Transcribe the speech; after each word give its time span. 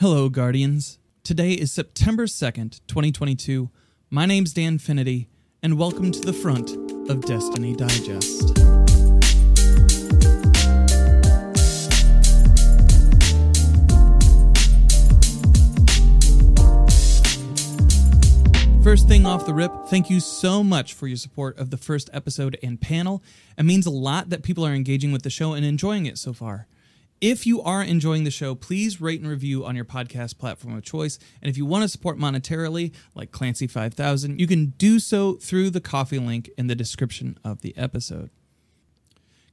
Hello, 0.00 0.28
Guardians. 0.28 0.98
Today 1.22 1.52
is 1.52 1.72
September 1.72 2.26
2nd, 2.26 2.80
2022. 2.88 3.70
My 4.10 4.26
name's 4.26 4.52
Danfinity, 4.52 5.28
and 5.62 5.78
welcome 5.78 6.10
to 6.10 6.18
the 6.18 6.32
front 6.32 6.72
of 7.08 7.24
Destiny 7.24 7.76
Digest. 7.76 8.58
First 18.82 19.06
thing 19.06 19.24
off 19.24 19.46
the 19.46 19.54
rip, 19.54 19.70
thank 19.86 20.10
you 20.10 20.18
so 20.18 20.64
much 20.64 20.92
for 20.92 21.06
your 21.06 21.16
support 21.16 21.56
of 21.56 21.70
the 21.70 21.76
first 21.76 22.10
episode 22.12 22.58
and 22.64 22.80
panel. 22.80 23.22
It 23.56 23.62
means 23.62 23.86
a 23.86 23.90
lot 23.90 24.30
that 24.30 24.42
people 24.42 24.66
are 24.66 24.74
engaging 24.74 25.12
with 25.12 25.22
the 25.22 25.30
show 25.30 25.52
and 25.52 25.64
enjoying 25.64 26.06
it 26.06 26.18
so 26.18 26.32
far. 26.32 26.66
If 27.24 27.46
you 27.46 27.62
are 27.62 27.82
enjoying 27.82 28.24
the 28.24 28.30
show, 28.30 28.54
please 28.54 29.00
rate 29.00 29.18
and 29.18 29.30
review 29.30 29.64
on 29.64 29.74
your 29.74 29.86
podcast 29.86 30.36
platform 30.36 30.76
of 30.76 30.82
choice. 30.82 31.18
And 31.40 31.48
if 31.48 31.56
you 31.56 31.64
want 31.64 31.80
to 31.80 31.88
support 31.88 32.18
monetarily, 32.18 32.92
like 33.14 33.32
Clancy 33.32 33.66
5000, 33.66 34.38
you 34.38 34.46
can 34.46 34.74
do 34.76 34.98
so 34.98 35.36
through 35.36 35.70
the 35.70 35.80
Ko-fi 35.80 36.18
link 36.18 36.50
in 36.58 36.66
the 36.66 36.74
description 36.74 37.38
of 37.42 37.62
the 37.62 37.74
episode. 37.78 38.28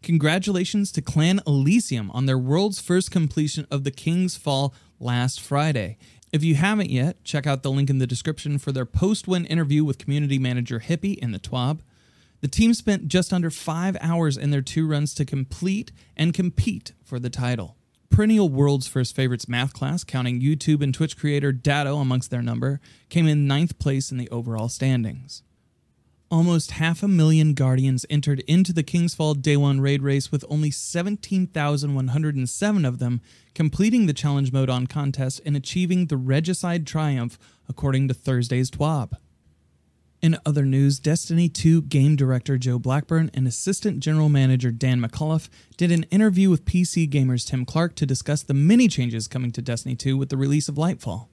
Congratulations 0.03 0.91
to 0.91 1.01
Clan 1.01 1.39
Elysium 1.47 2.11
on 2.11 2.25
their 2.25 2.37
world's 2.37 2.81
first 2.81 3.09
completion 3.09 3.65
of 3.71 3.85
the 3.85 3.91
King's 3.91 4.35
Fall 4.35 4.73
last 4.99 5.39
Friday. 5.39 5.97
If 6.33 6.43
you 6.43 6.55
haven't 6.55 6.89
yet, 6.89 7.23
check 7.23 7.47
out 7.47 7.63
the 7.63 7.71
link 7.71 7.89
in 7.89 7.99
the 7.99 8.05
description 8.05 8.57
for 8.57 8.73
their 8.73 8.85
post 8.85 9.29
win 9.29 9.45
interview 9.45 9.85
with 9.85 9.97
community 9.97 10.37
manager 10.37 10.81
Hippie 10.81 11.17
in 11.19 11.31
the 11.31 11.39
TWAB. 11.39 11.79
The 12.41 12.47
team 12.47 12.73
spent 12.73 13.07
just 13.07 13.31
under 13.31 13.51
five 13.51 13.95
hours 14.01 14.35
in 14.35 14.49
their 14.49 14.63
two 14.63 14.87
runs 14.87 15.13
to 15.13 15.25
complete 15.25 15.91
and 16.17 16.33
compete 16.33 16.93
for 17.03 17.19
the 17.19 17.29
title. 17.29 17.77
Perennial 18.09 18.49
World's 18.49 18.87
First 18.87 19.15
Favorites 19.15 19.47
math 19.47 19.73
class, 19.73 20.03
counting 20.03 20.41
YouTube 20.41 20.83
and 20.83 20.93
Twitch 20.93 21.15
creator 21.15 21.51
Datto 21.51 21.97
amongst 21.97 22.31
their 22.31 22.41
number, 22.41 22.81
came 23.09 23.27
in 23.27 23.47
ninth 23.47 23.77
place 23.79 24.11
in 24.11 24.17
the 24.17 24.29
overall 24.29 24.69
standings. 24.69 25.43
Almost 26.31 26.71
half 26.71 27.03
a 27.03 27.07
million 27.07 27.53
Guardians 27.53 28.05
entered 28.09 28.39
into 28.47 28.73
the 28.73 28.83
King's 28.83 29.13
Fall 29.13 29.33
Day 29.33 29.55
1 29.55 29.79
raid 29.79 30.01
race, 30.01 30.31
with 30.31 30.43
only 30.49 30.71
17,107 30.71 32.85
of 32.85 32.99
them 32.99 33.21
completing 33.53 34.07
the 34.07 34.13
challenge 34.13 34.51
mode 34.51 34.69
on 34.69 34.87
contest 34.87 35.41
and 35.45 35.55
achieving 35.55 36.07
the 36.07 36.17
Regicide 36.17 36.87
Triumph, 36.87 37.37
according 37.69 38.07
to 38.07 38.13
Thursday's 38.13 38.71
TWAB. 38.71 39.13
In 40.21 40.37
other 40.45 40.65
news, 40.65 40.99
Destiny 40.99 41.49
2 41.49 41.81
game 41.83 42.15
director 42.15 42.55
Joe 42.55 42.77
Blackburn 42.77 43.31
and 43.33 43.47
assistant 43.47 44.01
general 44.01 44.29
manager 44.29 44.69
Dan 44.69 45.01
McAuliffe 45.01 45.49
did 45.77 45.91
an 45.91 46.03
interview 46.11 46.47
with 46.47 46.63
PC 46.63 47.09
Gamer's 47.09 47.43
Tim 47.43 47.65
Clark 47.65 47.95
to 47.95 48.05
discuss 48.05 48.43
the 48.43 48.53
many 48.53 48.87
changes 48.87 49.27
coming 49.27 49.51
to 49.51 49.63
Destiny 49.63 49.95
2 49.95 50.15
with 50.15 50.29
the 50.29 50.37
release 50.37 50.69
of 50.69 50.75
Lightfall. 50.75 51.25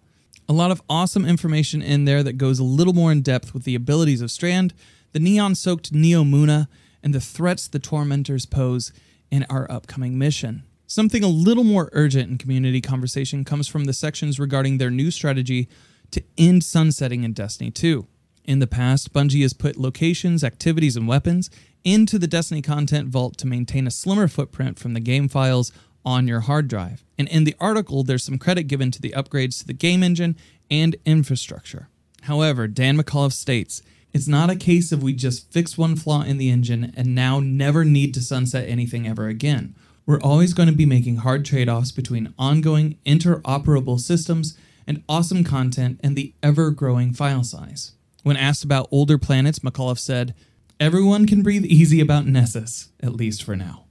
A 0.49 0.55
lot 0.55 0.71
of 0.71 0.81
awesome 0.89 1.27
information 1.27 1.83
in 1.83 2.07
there 2.07 2.23
that 2.23 2.39
goes 2.39 2.59
a 2.59 2.65
little 2.65 2.95
more 2.95 3.13
in 3.13 3.21
depth 3.21 3.53
with 3.53 3.65
the 3.65 3.75
abilities 3.75 4.23
of 4.23 4.31
Strand, 4.31 4.73
the 5.13 5.21
neon 5.21 5.55
soaked 5.55 5.93
Neomuna, 5.93 6.67
and 7.03 7.15
the 7.15 7.21
threats 7.21 7.69
the 7.69 7.79
Tormentors 7.79 8.47
pose 8.47 8.91
in 9.31 9.45
our 9.51 9.71
upcoming 9.71 10.17
mission. 10.17 10.63
Something 10.87 11.23
a 11.23 11.29
little 11.29 11.65
more 11.65 11.91
urgent 11.93 12.31
in 12.31 12.39
community 12.39 12.81
conversation 12.81 13.45
comes 13.45 13.69
from 13.69 13.85
the 13.85 13.93
sections 13.93 14.41
regarding 14.41 14.79
their 14.79 14.91
new 14.91 15.11
strategy 15.11 15.69
to 16.11 16.25
end 16.39 16.65
sunsetting 16.65 17.23
in 17.23 17.35
Destiny 17.35 17.71
2. 17.71 18.07
In 18.49 18.61
the 18.61 18.67
past, 18.67 19.13
Bungie 19.13 19.43
has 19.43 19.53
put 19.53 19.77
locations, 19.77 20.43
activities, 20.43 20.97
and 20.97 21.07
weapons 21.07 21.51
into 21.85 22.19
the 22.19 22.27
Destiny 22.27 22.63
content 22.63 23.11
vault 23.11 23.37
to 23.37 23.47
maintain 23.47 23.87
a 23.87 23.91
slimmer 23.91 24.27
footprint 24.27 24.79
from 24.79 24.95
the 24.95 25.01
game 25.01 25.29
files 25.29 25.71
on 26.03 26.27
your 26.27 26.41
hard 26.41 26.67
drive. 26.67 27.05
And 27.19 27.29
in 27.29 27.45
the 27.45 27.55
article, 27.61 28.05
there's 28.05 28.25
some 28.25 28.39
credit 28.39 28.63
given 28.63 28.91
to 28.93 29.03
the 29.03 29.11
upgrades 29.11 29.59
to 29.59 29.67
the 29.67 29.75
game 29.75 30.03
engine 30.03 30.35
and 30.71 30.97
infrastructure. 31.05 31.91
However, 32.23 32.67
Dan 32.67 32.97
McAuliffe 32.97 33.35
states, 33.35 33.83
it's 34.15 34.27
not 34.27 34.49
a 34.49 34.57
case 34.57 34.93
of 34.93 35.03
we 35.03 35.13
just 35.13 35.53
fix 35.53 35.77
one 35.77 35.95
flaw 35.95 36.23
in 36.23 36.39
the 36.39 36.49
engine 36.49 36.95
and 36.97 37.15
now 37.15 37.41
never 37.41 37.85
need 37.85 38.15
to 38.15 38.23
sunset 38.23 38.67
anything 38.67 39.07
ever 39.07 39.29
again. 39.29 39.75
We're 40.07 40.23
always 40.23 40.55
going 40.55 40.71
to 40.71 40.75
be 40.75 40.87
making 40.87 41.17
hard 41.17 41.45
trade 41.45 41.69
offs 41.69 41.93
between 41.93 42.33
ongoing 42.39 42.97
interoperable 43.05 44.01
systems 44.01 44.57
and 44.87 45.03
awesome 45.07 45.45
content 45.45 46.01
and 46.03 46.17
the 46.17 46.33
ever 46.43 46.71
growing 46.71 47.13
file 47.13 47.45
size. 47.45 47.93
When 48.23 48.37
asked 48.37 48.65
about 48.65 48.89
older 48.91 49.19
planets, 49.19 49.61
McAuliffe 49.61 49.99
said, 49.99 50.35
Everyone 50.81 51.27
can 51.27 51.43
breathe 51.43 51.65
easy 51.65 52.01
about 52.01 52.27
Nessus, 52.27 52.91
at 53.01 53.15
least 53.15 53.43
for 53.43 53.57
now. 53.57 53.87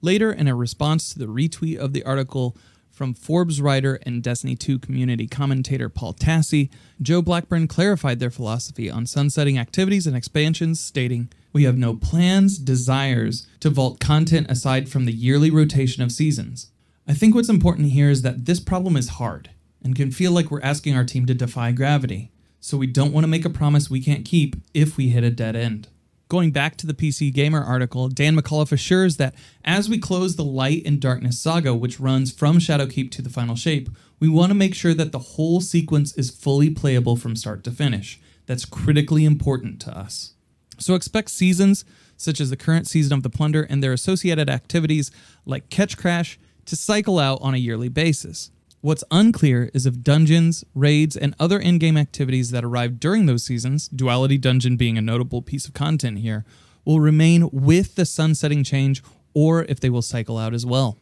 Later, 0.00 0.32
in 0.32 0.48
a 0.48 0.54
response 0.54 1.12
to 1.12 1.18
the 1.18 1.26
retweet 1.26 1.78
of 1.78 1.92
the 1.92 2.04
article 2.04 2.56
from 2.90 3.12
Forbes 3.12 3.60
writer 3.60 3.98
and 4.02 4.22
Destiny 4.22 4.54
2 4.54 4.78
community 4.78 5.26
commentator 5.26 5.88
Paul 5.88 6.14
Tassi, 6.14 6.70
Joe 7.02 7.20
Blackburn 7.20 7.66
clarified 7.66 8.20
their 8.20 8.30
philosophy 8.30 8.90
on 8.90 9.06
sunsetting 9.06 9.58
activities 9.58 10.06
and 10.06 10.16
expansions, 10.16 10.80
stating, 10.80 11.30
we 11.52 11.64
have 11.64 11.78
no 11.78 11.94
plans, 11.94 12.58
desires 12.58 13.46
to 13.60 13.70
vault 13.70 14.00
content 14.00 14.50
aside 14.50 14.88
from 14.88 15.04
the 15.04 15.12
yearly 15.12 15.50
rotation 15.50 16.02
of 16.02 16.12
seasons. 16.12 16.70
I 17.06 17.14
think 17.14 17.34
what's 17.34 17.48
important 17.48 17.90
here 17.90 18.10
is 18.10 18.22
that 18.22 18.46
this 18.46 18.60
problem 18.60 18.96
is 18.96 19.08
hard 19.10 19.50
and 19.82 19.94
can 19.94 20.10
feel 20.10 20.32
like 20.32 20.50
we're 20.50 20.62
asking 20.62 20.96
our 20.96 21.04
team 21.04 21.26
to 21.26 21.34
defy 21.34 21.72
gravity, 21.72 22.32
so 22.64 22.78
we 22.78 22.86
don't 22.86 23.12
want 23.12 23.24
to 23.24 23.28
make 23.28 23.44
a 23.44 23.50
promise 23.50 23.90
we 23.90 24.00
can't 24.00 24.24
keep 24.24 24.56
if 24.72 24.96
we 24.96 25.10
hit 25.10 25.22
a 25.22 25.28
dead 25.28 25.54
end. 25.54 25.86
Going 26.28 26.50
back 26.50 26.76
to 26.78 26.86
the 26.86 26.94
PC 26.94 27.30
Gamer 27.30 27.62
article, 27.62 28.08
Dan 28.08 28.34
McAuliffe 28.34 28.72
assures 28.72 29.18
that 29.18 29.34
as 29.66 29.90
we 29.90 29.98
close 29.98 30.36
the 30.36 30.46
Light 30.46 30.82
and 30.86 30.98
Darkness 30.98 31.38
saga, 31.38 31.74
which 31.74 32.00
runs 32.00 32.32
from 32.32 32.56
Shadowkeep 32.56 33.10
to 33.10 33.20
the 33.20 33.28
final 33.28 33.54
shape, 33.54 33.90
we 34.18 34.30
want 34.30 34.48
to 34.48 34.54
make 34.54 34.74
sure 34.74 34.94
that 34.94 35.12
the 35.12 35.18
whole 35.18 35.60
sequence 35.60 36.16
is 36.16 36.30
fully 36.30 36.70
playable 36.70 37.16
from 37.16 37.36
start 37.36 37.64
to 37.64 37.70
finish. 37.70 38.18
That's 38.46 38.64
critically 38.64 39.26
important 39.26 39.78
to 39.82 39.94
us. 39.94 40.32
So 40.78 40.94
expect 40.94 41.32
seasons 41.32 41.84
such 42.16 42.40
as 42.40 42.48
the 42.48 42.56
current 42.56 42.86
season 42.86 43.12
of 43.12 43.22
the 43.22 43.28
Plunder 43.28 43.64
and 43.64 43.82
their 43.82 43.92
associated 43.92 44.48
activities 44.48 45.10
like 45.44 45.68
Ketchcrash, 45.68 46.38
to 46.64 46.76
cycle 46.76 47.18
out 47.18 47.40
on 47.42 47.52
a 47.52 47.58
yearly 47.58 47.90
basis. 47.90 48.50
What's 48.84 49.02
unclear 49.10 49.70
is 49.72 49.86
if 49.86 50.02
dungeons, 50.02 50.62
raids, 50.74 51.16
and 51.16 51.34
other 51.40 51.58
in 51.58 51.78
game 51.78 51.96
activities 51.96 52.50
that 52.50 52.66
arrive 52.66 53.00
during 53.00 53.24
those 53.24 53.42
seasons, 53.42 53.88
Duality 53.88 54.36
Dungeon 54.36 54.76
being 54.76 54.98
a 54.98 55.00
notable 55.00 55.40
piece 55.40 55.66
of 55.66 55.72
content 55.72 56.18
here, 56.18 56.44
will 56.84 57.00
remain 57.00 57.48
with 57.50 57.94
the 57.94 58.04
sunsetting 58.04 58.62
change 58.62 59.02
or 59.32 59.64
if 59.70 59.80
they 59.80 59.88
will 59.88 60.02
cycle 60.02 60.36
out 60.36 60.52
as 60.52 60.66
well. 60.66 60.98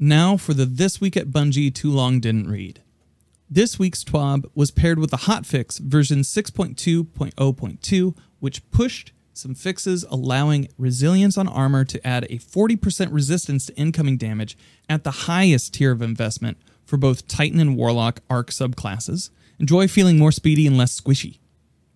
Now 0.00 0.36
for 0.36 0.52
the 0.52 0.66
This 0.66 1.00
Week 1.00 1.16
at 1.16 1.30
Bungie 1.30 1.72
Too 1.72 1.92
Long 1.92 2.18
Didn't 2.18 2.50
Read. 2.50 2.82
This 3.48 3.78
week's 3.78 4.02
TWAB 4.02 4.50
was 4.56 4.72
paired 4.72 4.98
with 4.98 5.12
the 5.12 5.18
hotfix 5.18 5.78
version 5.78 6.22
6.2.0.2, 6.22 8.16
which 8.40 8.68
pushed 8.72 9.12
some 9.32 9.54
fixes 9.54 10.04
allowing 10.10 10.66
resilience 10.76 11.38
on 11.38 11.46
armor 11.46 11.84
to 11.84 12.04
add 12.04 12.24
a 12.24 12.38
40% 12.38 13.12
resistance 13.12 13.66
to 13.66 13.76
incoming 13.76 14.16
damage 14.16 14.58
at 14.88 15.04
the 15.04 15.12
highest 15.12 15.74
tier 15.74 15.92
of 15.92 16.02
investment 16.02 16.58
for 16.86 16.96
both 16.96 17.26
Titan 17.26 17.60
and 17.60 17.76
Warlock 17.76 18.20
arc 18.30 18.50
subclasses. 18.50 19.30
Enjoy 19.58 19.88
feeling 19.88 20.18
more 20.18 20.32
speedy 20.32 20.66
and 20.66 20.78
less 20.78 20.98
squishy. 20.98 21.40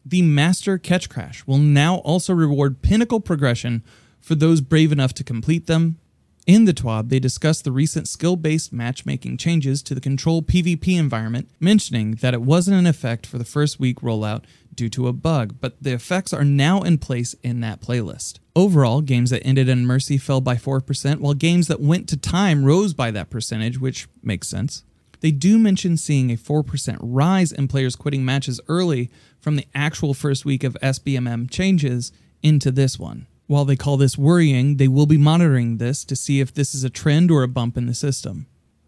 The 0.04 0.22
Master 0.22 0.78
Ketchcrash 0.78 1.46
will 1.46 1.58
now 1.58 1.96
also 1.98 2.34
reward 2.34 2.82
pinnacle 2.82 3.20
progression 3.20 3.84
for 4.20 4.34
those 4.34 4.60
brave 4.60 4.92
enough 4.92 5.14
to 5.14 5.24
complete 5.24 5.66
them. 5.66 5.98
In 6.46 6.64
the 6.64 6.72
TWAB, 6.72 7.10
they 7.10 7.20
discussed 7.20 7.64
the 7.64 7.72
recent 7.72 8.08
skill 8.08 8.34
based 8.34 8.72
matchmaking 8.72 9.36
changes 9.36 9.82
to 9.82 9.94
the 9.94 10.00
Control 10.00 10.42
PvP 10.42 10.98
environment, 10.98 11.50
mentioning 11.60 12.12
that 12.16 12.34
it 12.34 12.40
wasn't 12.40 12.78
in 12.78 12.86
effect 12.86 13.26
for 13.26 13.38
the 13.38 13.44
first 13.44 13.78
week 13.78 14.00
rollout 14.00 14.44
due 14.74 14.88
to 14.88 15.06
a 15.06 15.12
bug, 15.12 15.56
but 15.60 15.82
the 15.82 15.92
effects 15.92 16.32
are 16.32 16.44
now 16.44 16.80
in 16.82 16.96
place 16.96 17.34
in 17.42 17.60
that 17.60 17.80
playlist. 17.80 18.38
Overall, 18.56 19.02
games 19.02 19.30
that 19.30 19.46
ended 19.46 19.68
in 19.68 19.86
Mercy 19.86 20.16
fell 20.16 20.40
by 20.40 20.56
4%, 20.56 21.20
while 21.20 21.34
games 21.34 21.68
that 21.68 21.80
went 21.80 22.08
to 22.08 22.16
time 22.16 22.64
rose 22.64 22.94
by 22.94 23.10
that 23.10 23.30
percentage, 23.30 23.78
which 23.78 24.08
makes 24.22 24.48
sense. 24.48 24.82
They 25.20 25.30
do 25.30 25.58
mention 25.58 25.98
seeing 25.98 26.30
a 26.30 26.36
4% 26.36 26.96
rise 27.00 27.52
in 27.52 27.68
players 27.68 27.94
quitting 27.94 28.24
matches 28.24 28.60
early 28.68 29.10
from 29.38 29.56
the 29.56 29.66
actual 29.74 30.14
first 30.14 30.46
week 30.46 30.64
of 30.64 30.78
SBMM 30.82 31.50
changes 31.50 32.10
into 32.42 32.70
this 32.70 32.98
one. 32.98 33.26
While 33.50 33.64
they 33.64 33.74
call 33.74 33.96
this 33.96 34.16
worrying, 34.16 34.76
they 34.76 34.86
will 34.86 35.06
be 35.06 35.18
monitoring 35.18 35.78
this 35.78 36.04
to 36.04 36.14
see 36.14 36.38
if 36.38 36.54
this 36.54 36.72
is 36.72 36.84
a 36.84 36.88
trend 36.88 37.32
or 37.32 37.42
a 37.42 37.48
bump 37.48 37.76
in 37.76 37.86
the 37.86 37.94
system. 37.94 38.46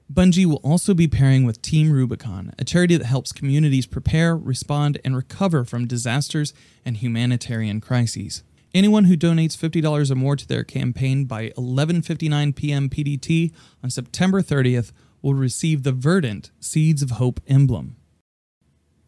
Bungie 0.08 0.46
will 0.46 0.60
also 0.62 0.94
be 0.94 1.08
pairing 1.08 1.44
with 1.44 1.60
Team 1.62 1.90
Rubicon, 1.90 2.54
a 2.60 2.64
charity 2.64 2.96
that 2.96 3.04
helps 3.04 3.32
communities 3.32 3.86
prepare, 3.86 4.36
respond, 4.36 5.00
and 5.04 5.16
recover 5.16 5.64
from 5.64 5.88
disasters 5.88 6.54
and 6.84 6.98
humanitarian 6.98 7.80
crises. 7.80 8.44
Anyone 8.72 9.06
who 9.06 9.16
donates 9.16 9.56
$50 9.58 10.12
or 10.12 10.14
more 10.14 10.36
to 10.36 10.46
their 10.46 10.62
campaign 10.62 11.24
by 11.24 11.48
11:59 11.58 12.54
p.m. 12.54 12.88
PDT 12.88 13.50
on 13.82 13.90
September 13.90 14.42
30th 14.42 14.92
will 15.22 15.34
receive 15.34 15.82
the 15.82 15.90
Verdant 15.90 16.52
Seeds 16.60 17.02
of 17.02 17.10
Hope 17.10 17.40
emblem. 17.48 17.96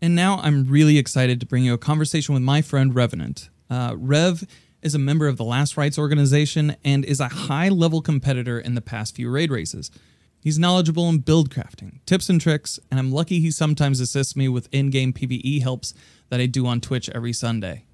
And 0.02 0.16
now 0.16 0.40
I'm 0.42 0.66
really 0.66 0.98
excited 0.98 1.38
to 1.38 1.46
bring 1.46 1.62
you 1.62 1.74
a 1.74 1.78
conversation 1.78 2.34
with 2.34 2.42
my 2.42 2.60
friend 2.60 2.92
Revenant. 2.92 3.50
Uh, 3.70 3.94
Rev 3.96 4.44
is 4.84 4.94
a 4.94 4.98
member 4.98 5.26
of 5.26 5.38
the 5.38 5.44
Last 5.44 5.78
Rites 5.78 5.98
organization 5.98 6.76
and 6.84 7.04
is 7.04 7.18
a 7.18 7.28
high 7.28 7.70
level 7.70 8.02
competitor 8.02 8.60
in 8.60 8.74
the 8.74 8.82
past 8.82 9.16
few 9.16 9.30
raid 9.30 9.50
races. 9.50 9.90
He's 10.38 10.58
knowledgeable 10.58 11.08
in 11.08 11.20
build 11.20 11.48
crafting, 11.48 12.04
tips 12.04 12.28
and 12.28 12.38
tricks, 12.38 12.78
and 12.90 13.00
I'm 13.00 13.10
lucky 13.10 13.40
he 13.40 13.50
sometimes 13.50 13.98
assists 13.98 14.36
me 14.36 14.46
with 14.46 14.68
in 14.70 14.90
game 14.90 15.14
PvE 15.14 15.62
helps 15.62 15.94
that 16.28 16.38
I 16.38 16.44
do 16.44 16.66
on 16.66 16.82
Twitch 16.82 17.08
every 17.14 17.32
Sunday. 17.32 17.86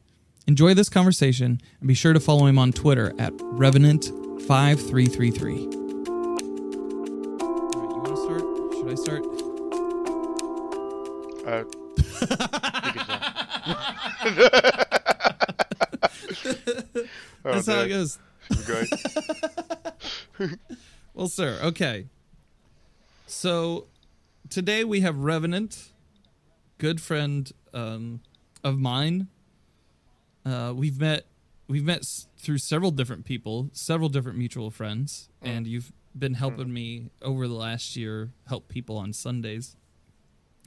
Enjoy 0.48 0.75
this 0.75 0.88
conversation 0.88 1.60
and 1.78 1.87
be 1.87 1.94
sure 1.94 2.12
to 2.12 2.19
follow 2.19 2.46
him 2.46 2.58
on 2.58 2.72
Twitter 2.72 3.12
at 3.20 3.32
Revenant5333. 3.34 5.75
All 7.40 7.70
right, 7.76 7.88
you 7.88 8.00
want 8.02 8.16
to 8.16 8.22
start? 8.25 8.43
Should 8.75 8.90
I 8.90 8.94
start? 8.96 9.25
Uh, 11.46 11.62
you 12.86 14.34
can 14.34 14.50
start. 14.50 14.86
Oh, 17.42 17.52
That's 17.54 17.66
how 17.66 17.81
it 17.81 17.88
goes. 17.88 18.19
Great. 18.66 18.88
Well, 21.14 21.28
sir, 21.28 21.58
okay. 21.62 22.06
So 23.26 23.87
today 24.48 24.84
we 24.84 25.00
have 25.00 25.16
Revenant, 25.19 25.90
good 26.78 27.00
friend 27.00 27.50
um, 27.75 28.20
of 28.62 28.78
mine. 28.78 29.28
Uh, 30.46 30.72
we've 30.75 30.98
met 31.00 31.26
we've 31.69 31.84
met 31.84 31.98
s- 32.00 32.26
through 32.38 32.58
several 32.58 32.90
different 32.90 33.25
people, 33.25 33.69
several 33.72 34.08
different 34.08 34.38
mutual 34.38 34.70
friends, 34.70 35.28
and 35.43 35.66
you've 35.66 35.93
been 36.19 36.34
helping 36.34 36.72
me 36.72 37.10
over 37.22 37.46
the 37.48 37.54
last 37.54 37.96
year 37.96 38.31
help 38.48 38.69
people 38.69 38.96
on 38.96 39.12
Sundays, 39.12 39.76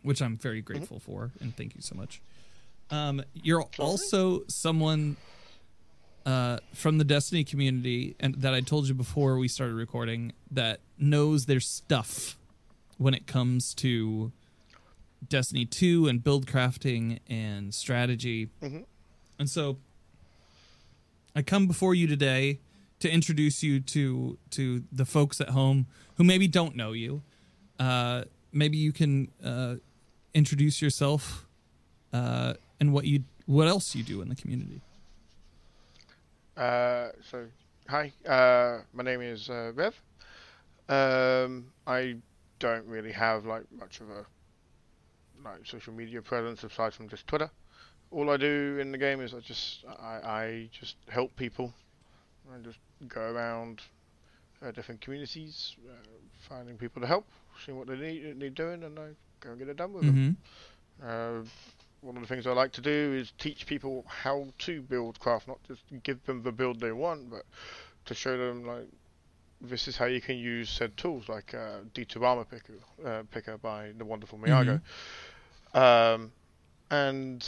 which 0.04 0.22
I'm 0.22 0.38
very 0.38 0.62
grateful 0.62 1.00
for, 1.00 1.32
and 1.40 1.56
thank 1.56 1.74
you 1.76 1.82
so 1.82 1.96
much. 1.96 2.22
Um, 2.92 3.24
you're 3.34 3.66
also 3.80 4.44
someone 4.48 5.16
uh, 6.26 6.58
from 6.74 6.98
the 6.98 7.04
Destiny 7.04 7.44
community, 7.44 8.16
and 8.20 8.36
that 8.36 8.54
I 8.54 8.62
told 8.62 8.88
you 8.88 8.94
before 8.94 9.38
we 9.38 9.48
started 9.48 9.74
recording, 9.76 10.34
that 10.52 10.80
knows 10.98 11.46
their 11.46 11.60
stuff 11.60 12.38
when 12.98 13.14
it 13.14 13.28
comes 13.28 13.74
to 13.76 14.32
Destiny 15.28 15.66
2 15.66 16.08
and 16.08 16.24
build 16.24 16.46
crafting 16.48 17.20
and 17.30 17.74
strategy. 17.74 18.50
Mhm. 18.62 18.86
And 19.40 19.50
so 19.50 19.78
I 21.36 21.42
come 21.42 21.68
before 21.68 21.96
you 21.96 22.08
today 22.08 22.60
to 23.00 23.10
introduce 23.12 23.64
you 23.64 23.80
to 23.82 24.38
to 24.52 24.84
the 24.92 25.06
folks 25.06 25.42
at 25.42 25.50
home 25.50 25.88
who 26.16 26.24
maybe 26.24 26.48
don't 26.48 26.76
know 26.76 26.92
you. 26.94 27.22
Uh, 27.80 28.24
maybe 28.52 28.78
you 28.78 28.92
can 28.94 29.30
uh, 29.44 29.76
introduce 30.34 30.82
yourself 30.82 31.46
uh, 32.14 32.54
and 32.80 32.94
what 32.94 33.06
you 33.06 33.24
what 33.46 33.68
else 33.68 33.96
you 33.96 34.04
do 34.04 34.22
in 34.22 34.30
the 34.30 34.36
community. 34.36 34.80
Uh, 36.56 37.10
so, 37.32 37.48
hi. 37.88 38.14
Uh, 38.28 38.82
my 38.94 39.04
name 39.04 39.22
is 39.22 39.50
uh, 39.50 39.72
Rev. 39.74 40.00
Um, 40.90 41.72
I 41.88 42.18
don't 42.60 42.86
really 42.86 43.12
have 43.12 43.46
like 43.46 43.64
much 43.72 44.02
of 44.02 44.10
a 44.10 44.26
like 45.44 45.66
social 45.66 45.94
media 45.94 46.22
presence 46.22 46.64
aside 46.64 46.94
from 46.94 47.10
just 47.10 47.28
Twitter. 47.28 47.50
All 48.12 48.30
I 48.30 48.38
do 48.38 48.78
in 48.80 48.92
the 48.92 48.98
game 48.98 49.22
is 49.22 49.34
I 49.34 49.40
just 49.40 49.84
I, 50.00 50.20
I 50.24 50.70
just 50.72 50.98
help 51.08 51.36
people. 51.36 51.74
I 52.54 52.60
just 52.60 52.78
go 53.08 53.22
around 53.22 53.82
uh, 54.64 54.72
different 54.72 55.02
communities, 55.02 55.76
uh, 55.90 55.94
finding 56.48 56.78
people 56.78 57.02
to 57.02 57.08
help, 57.08 57.26
seeing 57.66 57.78
what 57.78 57.88
they 57.88 57.96
need 57.96 58.38
need 58.38 58.56
doing, 58.56 58.84
and 58.84 59.00
I 59.00 59.10
go 59.40 59.52
and 59.52 59.60
get 59.60 59.70
it 59.70 59.78
done 59.78 59.94
with 59.94 60.06
them. 60.06 60.38
Mm-hmm. 61.02 61.40
Uh, 61.42 61.44
one 62.04 62.18
of 62.18 62.22
the 62.22 62.28
things 62.28 62.46
I 62.46 62.52
like 62.52 62.74
to 62.74 62.82
do 62.82 63.14
is 63.14 63.32
teach 63.38 63.66
people 63.66 64.06
how 64.08 64.48
to 64.60 64.82
build 64.82 65.20
craft, 65.20 65.48
not 65.48 65.60
just 65.68 65.82
give 66.04 66.24
them 66.26 66.44
the 66.44 66.52
build 66.52 66.80
they 66.80 66.92
want, 66.92 67.30
but 67.30 67.44
to 68.06 68.14
show 68.14 68.38
them 68.38 68.66
like 68.66 68.88
this 69.62 69.88
is 69.88 69.96
how 69.96 70.06
you 70.06 70.20
can 70.20 70.38
use 70.38 70.70
said 70.70 70.96
tools, 70.98 71.30
like 71.30 71.54
uh, 71.54 71.80
D2 71.94 72.22
Armor 72.22 72.46
Picker, 72.46 72.74
uh, 73.06 73.24
Picker 73.32 73.58
by 73.58 73.92
the 73.98 74.04
wonderful 74.04 74.38
Mijago. 74.38 74.82
Um, 75.74 76.32
and 76.92 77.48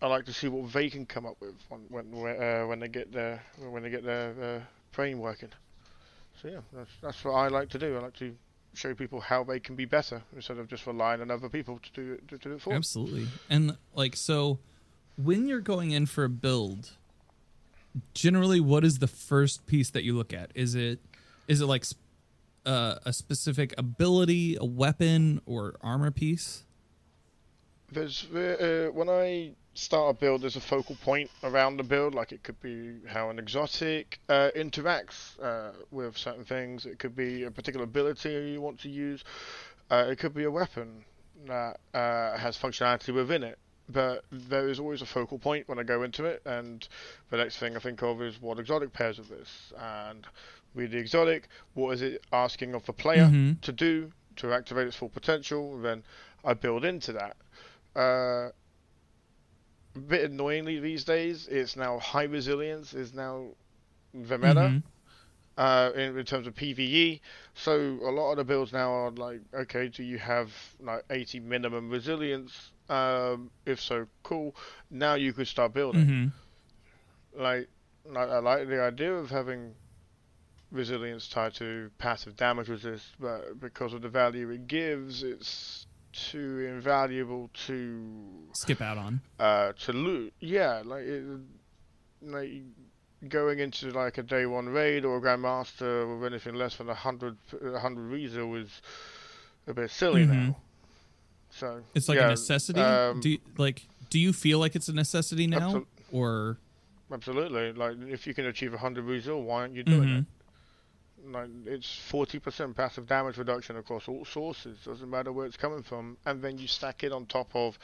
I 0.00 0.06
like 0.06 0.26
to 0.26 0.32
see 0.32 0.48
what 0.48 0.72
they 0.72 0.88
can 0.88 1.06
come 1.06 1.26
up 1.26 1.36
with 1.40 1.54
when 1.68 2.10
when 2.12 2.40
uh, 2.40 2.64
when 2.66 2.78
they 2.80 2.88
get 2.88 3.12
their 3.12 3.42
when 3.58 3.82
they 3.82 3.90
get 3.90 4.04
their 4.04 4.34
uh, 4.40 4.60
brain 4.92 5.18
working. 5.18 5.50
So 6.40 6.48
yeah, 6.48 6.60
that's 6.72 6.90
that's 7.02 7.24
what 7.24 7.32
I 7.32 7.48
like 7.48 7.70
to 7.70 7.78
do. 7.78 7.96
I 7.96 8.00
like 8.00 8.16
to 8.18 8.34
show 8.76 8.94
people 8.94 9.20
how 9.20 9.44
they 9.44 9.60
can 9.60 9.74
be 9.74 9.84
better 9.84 10.22
instead 10.34 10.58
of 10.58 10.68
just 10.68 10.86
relying 10.86 11.20
on 11.20 11.30
other 11.30 11.48
people 11.48 11.78
to 11.78 11.90
do 11.92 12.12
it, 12.12 12.28
to 12.28 12.38
do 12.38 12.52
it 12.54 12.60
for 12.60 12.70
them. 12.70 12.78
Absolutely. 12.78 13.26
And 13.48 13.76
like 13.94 14.16
so 14.16 14.58
when 15.16 15.46
you're 15.46 15.60
going 15.60 15.92
in 15.92 16.06
for 16.06 16.24
a 16.24 16.28
build, 16.28 16.92
generally 18.14 18.60
what 18.60 18.84
is 18.84 18.98
the 18.98 19.06
first 19.06 19.66
piece 19.66 19.90
that 19.90 20.04
you 20.04 20.16
look 20.16 20.32
at? 20.32 20.50
Is 20.54 20.74
it 20.74 21.00
is 21.46 21.60
it 21.60 21.66
like 21.66 21.84
uh, 22.66 22.96
a 23.04 23.12
specific 23.12 23.74
ability, 23.78 24.56
a 24.60 24.64
weapon 24.64 25.40
or 25.46 25.76
armor 25.80 26.10
piece? 26.10 26.64
There's 27.92 28.26
uh, 28.34 28.90
when 28.92 29.08
I 29.08 29.52
start 29.74 30.16
a 30.16 30.18
build, 30.18 30.42
there's 30.42 30.56
a 30.56 30.60
focal 30.60 30.96
point 30.96 31.30
around 31.42 31.76
the 31.76 31.82
build. 31.82 32.14
Like 32.14 32.32
it 32.32 32.42
could 32.42 32.60
be 32.60 33.00
how 33.06 33.30
an 33.30 33.38
exotic 33.38 34.18
uh, 34.28 34.50
interacts 34.56 35.40
uh, 35.42 35.72
with 35.90 36.16
certain 36.16 36.44
things. 36.44 36.86
It 36.86 36.98
could 36.98 37.14
be 37.16 37.44
a 37.44 37.50
particular 37.50 37.84
ability 37.84 38.30
you 38.52 38.60
want 38.60 38.80
to 38.80 38.88
use. 38.88 39.24
Uh, 39.90 40.06
it 40.10 40.18
could 40.18 40.34
be 40.34 40.44
a 40.44 40.50
weapon 40.50 41.04
that 41.46 41.78
uh, 41.92 42.36
has 42.38 42.56
functionality 42.56 43.12
within 43.12 43.42
it. 43.42 43.58
But 43.86 44.24
there 44.32 44.68
is 44.70 44.80
always 44.80 45.02
a 45.02 45.06
focal 45.06 45.38
point 45.38 45.68
when 45.68 45.78
I 45.78 45.82
go 45.82 46.04
into 46.04 46.24
it, 46.24 46.40
and 46.46 46.86
the 47.28 47.36
next 47.36 47.58
thing 47.58 47.76
I 47.76 47.80
think 47.80 48.02
of 48.02 48.22
is 48.22 48.40
what 48.40 48.58
exotic 48.58 48.94
pairs 48.94 49.18
with 49.18 49.28
this, 49.28 49.74
and 49.78 50.26
with 50.74 50.92
the 50.92 50.96
exotic, 50.96 51.48
what 51.74 51.90
is 51.92 52.00
it 52.00 52.24
asking 52.32 52.74
of 52.74 52.86
the 52.86 52.94
player 52.94 53.26
Mhm. 53.26 53.60
to 53.60 53.72
do 53.72 54.10
to 54.36 54.54
activate 54.54 54.86
its 54.86 54.96
full 54.96 55.10
potential? 55.10 55.78
Then 55.82 56.02
I 56.42 56.54
build 56.54 56.86
into 56.86 57.12
that. 57.12 57.36
A 59.96 59.98
bit 60.00 60.30
annoyingly 60.30 60.80
these 60.80 61.04
days, 61.04 61.46
it's 61.48 61.76
now 61.76 61.98
high 61.98 62.24
resilience 62.24 62.94
is 62.94 63.12
now 63.14 63.54
the 64.12 64.38
meta 64.38 64.72
Mhm. 64.72 64.82
uh, 65.56 65.92
in, 65.94 66.18
in 66.18 66.24
terms 66.24 66.46
of 66.46 66.54
PVE. 66.54 67.20
So 67.54 67.74
a 68.02 68.10
lot 68.10 68.32
of 68.32 68.38
the 68.38 68.44
builds 68.44 68.72
now 68.72 68.90
are 68.92 69.10
like, 69.10 69.40
okay, 69.52 69.88
do 69.88 70.02
you 70.02 70.18
have 70.18 70.50
like 70.80 71.04
80 71.10 71.40
minimum 71.40 71.90
resilience? 71.90 72.72
Um, 72.88 73.50
if 73.66 73.80
so, 73.80 74.08
cool. 74.22 74.56
Now 74.90 75.14
you 75.14 75.32
could 75.32 75.48
start 75.48 75.72
building. 75.72 76.06
Mhm. 76.06 76.32
Like, 77.34 77.68
like, 78.04 78.28
I 78.30 78.38
like 78.38 78.68
the 78.68 78.82
idea 78.82 79.14
of 79.14 79.30
having 79.30 79.74
resilience 80.70 81.28
tied 81.28 81.54
to 81.54 81.90
passive 81.98 82.36
damage 82.36 82.68
resist, 82.68 83.14
but 83.18 83.60
because 83.60 83.92
of 83.94 84.02
the 84.02 84.08
value 84.08 84.50
it 84.50 84.66
gives, 84.66 85.22
it's 85.22 85.86
too 86.14 86.66
invaluable 86.68 87.50
to 87.66 88.10
Skip 88.52 88.80
out 88.80 88.98
on. 88.98 89.20
uh, 89.38 89.72
to 89.84 89.92
loot. 89.92 90.32
Yeah, 90.40 90.82
like 90.84 91.04
it, 91.04 91.24
like 92.22 92.50
going 93.28 93.58
into 93.58 93.90
like 93.90 94.18
a 94.18 94.22
day 94.22 94.46
one 94.46 94.68
raid 94.68 95.04
or 95.04 95.16
a 95.16 95.20
grandmaster 95.20 96.18
with 96.20 96.30
anything 96.32 96.54
less 96.54 96.76
than 96.76 96.88
a 96.88 96.94
hundred 96.94 97.36
a 97.62 97.78
hundred 97.78 98.10
resil 98.10 98.60
is 98.62 98.82
a 99.66 99.74
bit 99.74 99.90
silly 99.90 100.22
mm-hmm. 100.24 100.46
now. 100.48 100.56
So 101.50 101.82
It's 101.94 102.08
like 102.08 102.16
yeah, 102.18 102.26
a 102.26 102.30
necessity. 102.30 102.80
um, 102.80 103.20
do 103.20 103.30
you, 103.30 103.38
like 103.56 103.86
do 104.10 104.18
you 104.18 104.32
feel 104.32 104.58
like 104.58 104.74
it's 104.76 104.88
a 104.88 104.92
necessity 104.92 105.46
now 105.46 105.84
or 106.12 106.58
absolutely. 107.12 107.72
Like 107.72 107.96
if 108.08 108.26
you 108.26 108.34
can 108.34 108.46
achieve 108.46 108.74
a 108.74 108.78
hundred 108.78 109.04
resil, 109.04 109.42
why 109.42 109.60
aren't 109.62 109.74
you 109.74 109.82
doing 109.84 110.08
Mhm. 110.08 110.18
it? 110.20 110.24
Like 111.30 111.48
it's 111.66 111.94
forty 112.08 112.38
percent 112.38 112.76
passive 112.76 113.06
damage 113.06 113.36
reduction 113.38 113.76
across 113.76 114.08
all 114.08 114.24
sources. 114.24 114.78
Doesn't 114.84 115.08
matter 115.08 115.32
where 115.32 115.46
it's 115.46 115.56
coming 115.56 115.82
from, 115.82 116.16
and 116.26 116.42
then 116.42 116.58
you 116.58 116.66
stack 116.66 117.02
it 117.04 117.12
on 117.12 117.26
top 117.26 117.50
of 117.54 117.78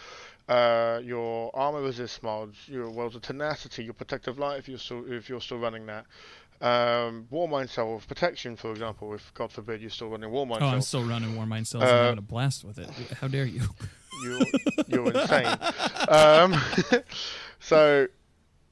uh, 0.49 1.01
your 1.03 1.51
armor 1.55 1.81
resist 1.83 2.23
mods, 2.23 2.57
your 2.67 2.91
wells 2.91 3.15
of 3.17 3.23
tenacity, 3.23 3.85
your 3.85 3.95
protective 3.95 4.39
light 4.39 4.59
if 4.59 4.69
you're 4.69 4.79
still 4.79 5.05
if 5.11 5.29
you're 5.29 5.41
still 5.41 5.59
running 5.59 5.87
that. 5.87 6.07
Um, 6.63 7.27
Warmind 7.33 7.71
Cell 7.71 7.95
of 7.97 8.07
protection, 8.07 8.55
for 8.57 8.71
example, 8.71 9.15
if 9.15 9.33
God 9.33 9.51
forbid 9.51 9.81
you're 9.81 9.89
still 9.89 10.09
running 10.11 10.29
Warmind 10.29 10.61
Oh, 10.61 10.67
I'm 10.67 10.83
still 10.83 11.05
running 11.05 11.35
Warmind 11.35 11.67
Cells 11.67 11.85
Uh, 11.85 11.87
having 11.87 12.19
a 12.19 12.23
blast 12.23 12.65
with 12.65 12.79
it. 12.79 12.91
How 13.19 13.29
dare 13.29 13.47
you? 13.47 13.63
you're 14.23 14.41
you're 14.87 15.11
insane. 15.13 15.57
Um, 16.09 16.55
so 17.61 18.09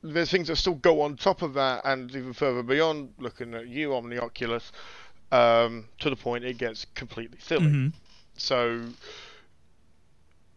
there's 0.03 0.31
things 0.31 0.49
that 0.49 0.57
still 0.57 0.75
go 0.75 1.01
on 1.03 1.17
top 1.17 1.43
of 1.43 1.55
that, 1.55 1.83
and 1.85 2.11
even 2.15 2.33
further 2.33 2.63
beyond. 2.63 3.15
Looking 3.19 3.55
at 3.55 3.69
you 3.69 3.91
Omnioculus, 3.91 4.71
um, 5.33 5.87
to 6.01 6.11
the 6.11 6.17
point 6.17 6.45
it 6.45 6.59
gets 6.59 6.87
completely 6.95 7.39
silly. 7.41 7.67
Mhm. 7.67 7.93
So 8.37 8.83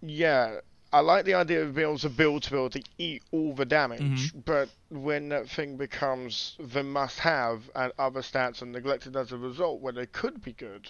yeah. 0.01 0.59
I 0.93 0.99
like 0.99 1.23
the 1.23 1.35
idea 1.35 1.61
of 1.63 1.73
being 1.73 1.87
able 1.87 1.99
to 1.99 2.09
build 2.09 2.43
to 2.43 2.51
be 2.51 2.57
able 2.57 2.69
to 2.71 2.83
eat 2.97 3.23
all 3.31 3.53
the 3.53 3.63
damage, 3.63 4.33
but 4.43 4.67
when 4.89 5.29
that 5.29 5.47
thing 5.47 5.77
becomes 5.77 6.57
the 6.59 6.83
must-have 6.83 7.69
and 7.73 7.93
other 7.97 8.19
stats 8.19 8.61
are 8.61 8.65
neglected 8.65 9.15
as 9.15 9.31
a 9.31 9.37
result, 9.37 9.79
where 9.79 9.93
they 9.93 10.05
could 10.05 10.43
be 10.43 10.51
good, 10.51 10.89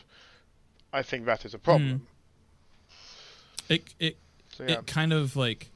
I 0.92 1.04
think 1.04 1.26
that 1.26 1.46
is 1.46 1.54
a 1.54 1.60
problem. 1.60 2.08
It 3.70 3.94
it 4.00 4.18
So 4.58 4.64
yeah, 4.64 4.80
it 4.80 4.88
kind 4.88 5.14
of 5.14 5.36
like 5.36 5.70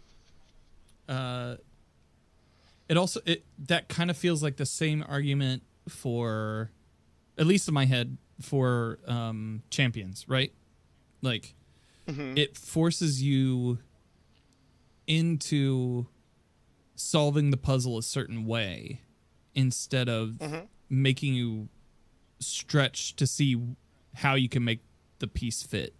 uh 1.07 1.57
it 2.89 2.97
also 2.97 3.19
it 3.25 3.45
that 3.57 3.87
kind 3.89 4.09
of 4.09 4.17
feels 4.17 4.41
like 4.43 4.57
the 4.57 4.65
same 4.65 5.03
argument 5.07 5.63
for 5.87 6.71
at 7.37 7.45
least 7.45 7.67
in 7.67 7.73
my 7.73 7.85
head 7.85 8.17
for 8.41 8.99
um, 9.07 9.63
champions, 9.69 10.25
right? 10.27 10.53
Like 11.21 11.55
Mhm. 12.07 12.37
it 12.37 12.57
forces 12.57 13.21
you 13.21 13.79
into 15.07 16.07
solving 16.95 17.51
the 17.51 17.57
puzzle 17.57 17.97
a 17.97 18.03
certain 18.03 18.45
way 18.45 19.01
instead 19.53 20.09
of 20.09 20.31
Mhm. 20.39 20.67
making 20.89 21.33
you 21.33 21.69
stretch 22.39 23.15
to 23.15 23.27
see 23.27 23.59
how 24.15 24.35
you 24.35 24.49
can 24.49 24.63
make 24.63 24.81
the 25.19 25.27
piece 25.27 25.61
fit. 25.63 25.95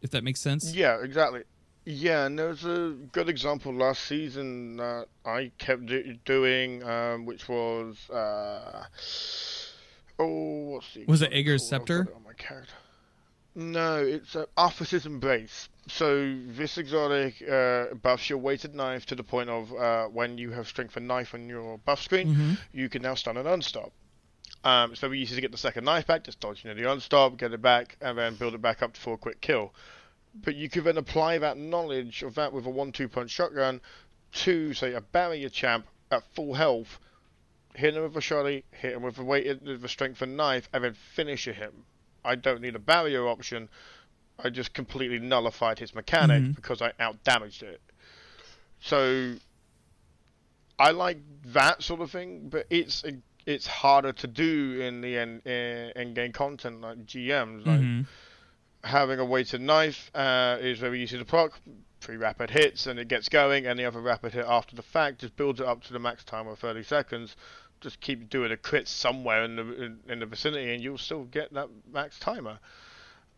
If 0.00 0.10
that 0.10 0.22
makes 0.22 0.40
sense. 0.40 0.72
Yeah, 0.74 1.02
exactly. 1.02 1.42
Yeah, 1.90 2.26
and 2.26 2.38
there's 2.38 2.66
a 2.66 2.94
good 3.12 3.30
example 3.30 3.72
last 3.72 4.02
season 4.04 4.76
that 4.76 5.06
I 5.24 5.50
kept 5.56 5.86
do- 5.86 6.18
doing, 6.26 6.82
um, 6.82 7.24
which 7.24 7.48
was 7.48 7.96
uh, 8.10 8.84
oh, 10.18 10.64
what's 10.72 10.92
the 10.92 11.06
Was 11.06 11.22
it 11.22 11.30
called? 11.32 11.48
I've 11.48 11.60
Scepter? 11.62 12.00
it 12.02 12.14
on 12.14 12.24
my 12.24 12.34
character. 12.34 12.74
No, 13.54 14.04
it's 14.04 14.36
uh, 14.36 14.44
Athrys's 14.58 15.06
Embrace. 15.06 15.70
So 15.86 16.36
this 16.48 16.76
exotic 16.76 17.42
uh, 17.50 17.94
buffs 17.94 18.28
your 18.28 18.38
weighted 18.38 18.74
knife 18.74 19.06
to 19.06 19.14
the 19.14 19.24
point 19.24 19.48
of 19.48 19.72
uh, 19.72 20.04
when 20.08 20.36
you 20.36 20.50
have 20.50 20.68
strength 20.68 20.94
and 20.98 21.08
knife 21.08 21.32
on 21.32 21.48
your 21.48 21.78
buff 21.78 22.02
screen, 22.02 22.34
Mhm. 22.34 22.58
you 22.72 22.90
can 22.90 23.00
now 23.00 23.14
stun 23.14 23.38
and 23.38 23.48
unstop. 23.48 23.92
Um, 24.62 24.90
it's 24.92 25.00
very 25.00 25.18
easy 25.20 25.34
to 25.36 25.40
get 25.40 25.52
the 25.52 25.58
second 25.58 25.84
knife 25.84 26.06
back, 26.06 26.24
just 26.24 26.38
dodging 26.40 26.76
the 26.76 26.82
unstop, 26.82 27.38
get 27.38 27.54
it 27.54 27.62
back, 27.62 27.96
and 28.02 28.18
then 28.18 28.34
build 28.34 28.52
it 28.54 28.60
back 28.60 28.82
up 28.82 28.94
for 28.94 29.14
a 29.14 29.18
quick 29.18 29.40
kill. 29.40 29.72
But 30.44 30.54
you 30.54 30.68
could 30.68 30.84
then 30.84 30.96
apply 30.98 31.38
that 31.38 31.56
knowledge 31.56 32.22
of 32.22 32.34
that 32.36 32.52
with 32.52 32.66
a 32.66 32.70
one-two 32.70 33.08
punch 33.08 33.30
shotgun 33.30 33.80
to, 34.32 34.72
say, 34.74 34.92
a 34.94 35.00
barrier 35.00 35.48
champ 35.48 35.86
at 36.10 36.22
full 36.34 36.54
health, 36.54 36.98
hit 37.74 37.96
him 37.96 38.02
with 38.02 38.16
a 38.16 38.20
shotty, 38.20 38.62
hit 38.70 38.94
him 38.94 39.02
with 39.02 39.18
a 39.18 39.24
weighted, 39.24 39.66
with 39.66 39.84
a 39.84 39.88
strength 39.88 40.22
and 40.22 40.36
knife, 40.36 40.68
and 40.72 40.84
then 40.84 40.94
finish 40.94 41.46
him. 41.46 41.84
I 42.24 42.34
don't 42.34 42.60
need 42.60 42.76
a 42.76 42.78
barrier 42.80 43.26
option. 43.26 43.68
I 44.42 44.50
just 44.50 44.72
completely 44.74 45.18
nullified 45.18 45.78
his 45.78 45.94
mechanic 45.94 46.42
Mhm. 46.42 46.54
because 46.56 46.80
I 46.80 46.92
outdamaged 46.92 47.62
it. 47.62 47.80
So 48.80 49.34
I 50.78 50.92
like 50.92 51.18
that 51.46 51.82
sort 51.82 52.00
of 52.00 52.10
thing, 52.10 52.48
but 52.48 52.66
it's 52.70 53.04
it's 53.46 53.66
harder 53.66 54.12
to 54.12 54.26
do 54.26 54.80
in 54.80 55.00
the 55.00 55.16
end 55.16 55.46
in, 55.46 55.90
in 55.96 56.14
game 56.14 56.32
content 56.32 56.82
like 56.82 57.06
GMs. 57.06 57.66
Like 57.66 57.80
Mhm. 57.80 58.06
Having 58.84 59.18
a 59.18 59.24
weighted 59.24 59.60
knife 59.60 60.10
uh, 60.14 60.58
is 60.60 60.78
very 60.78 61.02
easy 61.02 61.18
to 61.18 61.24
proc. 61.24 61.58
Three 62.00 62.16
rapid 62.16 62.50
hits 62.50 62.86
and 62.86 62.98
it 62.98 63.08
gets 63.08 63.28
going. 63.28 63.66
Any 63.66 63.84
other 63.84 64.00
rapid 64.00 64.32
hit 64.32 64.46
after 64.46 64.76
the 64.76 64.82
fact 64.82 65.20
just 65.20 65.36
builds 65.36 65.60
it 65.60 65.66
up 65.66 65.82
to 65.84 65.92
the 65.92 65.98
max 65.98 66.22
time 66.22 66.46
of 66.46 66.58
30 66.58 66.84
seconds. 66.84 67.34
Just 67.80 68.00
keep 68.00 68.28
doing 68.30 68.52
a 68.52 68.56
crit 68.56 68.86
somewhere 68.88 69.42
in 69.44 69.56
the 69.56 69.84
in, 69.84 69.98
in 70.08 70.18
the 70.20 70.26
vicinity, 70.26 70.72
and 70.74 70.82
you'll 70.82 70.98
still 70.98 71.24
get 71.24 71.52
that 71.54 71.68
max 71.92 72.18
timer. 72.18 72.58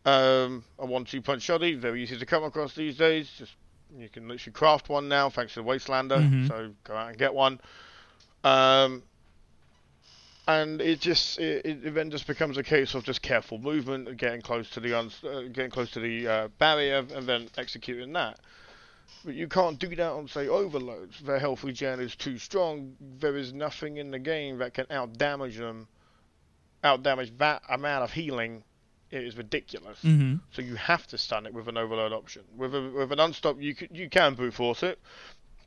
Um, 0.04 0.64
a 0.78 0.86
one-two 0.86 1.20
punch 1.20 1.42
shoddy, 1.42 1.74
very 1.74 2.02
easy 2.02 2.16
to 2.16 2.24
come 2.26 2.44
across 2.44 2.74
these 2.74 2.96
days. 2.96 3.30
Just 3.36 3.54
you 3.98 4.08
can 4.08 4.28
literally 4.28 4.52
craft 4.52 4.88
one 4.88 5.08
now 5.08 5.28
thanks 5.28 5.54
to 5.54 5.62
the 5.62 5.66
Wastelander. 5.68 6.22
Mhm. 6.22 6.48
So 6.48 6.72
go 6.84 6.94
out 6.94 7.08
and 7.08 7.18
get 7.18 7.34
one. 7.34 7.60
Um, 8.44 9.02
and 10.50 10.80
it 10.80 11.00
just 11.00 11.38
it, 11.38 11.64
it 11.64 11.94
then 11.94 12.10
just 12.10 12.26
becomes 12.26 12.56
a 12.56 12.62
case 12.62 12.94
of 12.94 13.04
just 13.04 13.22
careful 13.22 13.58
movement, 13.58 14.08
and 14.08 14.18
getting 14.18 14.40
close 14.40 14.68
to 14.70 14.80
the 14.80 14.98
uns- 14.98 15.24
uh, 15.24 15.42
getting 15.52 15.70
close 15.70 15.90
to 15.92 16.00
the 16.00 16.26
uh, 16.26 16.48
barrier, 16.58 17.04
and 17.14 17.26
then 17.26 17.48
executing 17.56 18.12
that. 18.14 18.38
But 19.24 19.34
you 19.34 19.48
can't 19.48 19.78
do 19.78 19.88
that 19.88 20.12
on 20.12 20.28
say 20.28 20.48
overloads. 20.48 21.20
Their 21.20 21.38
health 21.38 21.64
regen 21.64 22.00
is 22.00 22.16
too 22.16 22.38
strong. 22.38 22.96
There 23.18 23.36
is 23.36 23.52
nothing 23.52 23.96
in 23.96 24.10
the 24.10 24.18
game 24.18 24.58
that 24.58 24.74
can 24.74 24.86
out 24.90 25.18
damage 25.18 25.58
them, 25.58 25.88
out 26.82 27.02
damage 27.02 27.36
that 27.38 27.62
amount 27.68 28.04
of 28.04 28.12
healing. 28.12 28.64
It 29.10 29.24
is 29.24 29.36
ridiculous. 29.36 29.98
Mm-hmm. 30.04 30.36
So 30.52 30.62
you 30.62 30.76
have 30.76 31.06
to 31.08 31.18
stun 31.18 31.44
it 31.44 31.52
with 31.52 31.66
an 31.66 31.76
overload 31.76 32.12
option. 32.12 32.42
With 32.56 32.74
a, 32.74 32.90
with 32.90 33.10
an 33.10 33.18
unstop, 33.18 33.60
you 33.60 33.74
can, 33.74 33.88
you 33.92 34.08
can 34.08 34.34
brute 34.34 34.54
force 34.54 34.84
it. 34.84 35.00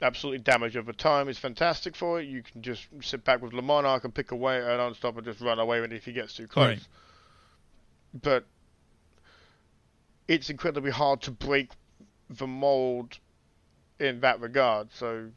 Absolutely 0.01 0.39
damage 0.39 0.75
over 0.75 0.91
time 0.91 1.29
is 1.29 1.37
fantastic 1.37 1.95
for 1.95 2.19
it. 2.19 2.27
You 2.27 2.43
can 2.43 2.61
just 2.61 2.87
sit 3.01 3.23
back 3.23 3.41
with 3.41 3.53
Le 3.53 3.61
Monarch 3.61 4.03
and 4.03 4.13
pick 4.13 4.31
away 4.31 4.57
at 4.57 4.79
unstop 4.79 5.15
and 5.15 5.23
just 5.23 5.39
run 5.39 5.59
away 5.59 5.79
when 5.81 5.91
if 5.91 6.03
he 6.05 6.11
gets 6.11 6.33
too 6.33 6.47
close. 6.47 6.67
Right. 6.67 6.87
But 8.21 8.45
it's 10.27 10.49
incredibly 10.49 10.91
hard 10.91 11.21
to 11.21 11.31
break 11.31 11.71
the 12.29 12.47
mold 12.47 13.19
in 13.99 14.19
that 14.21 14.39
regard. 14.41 14.89
So 14.93 15.29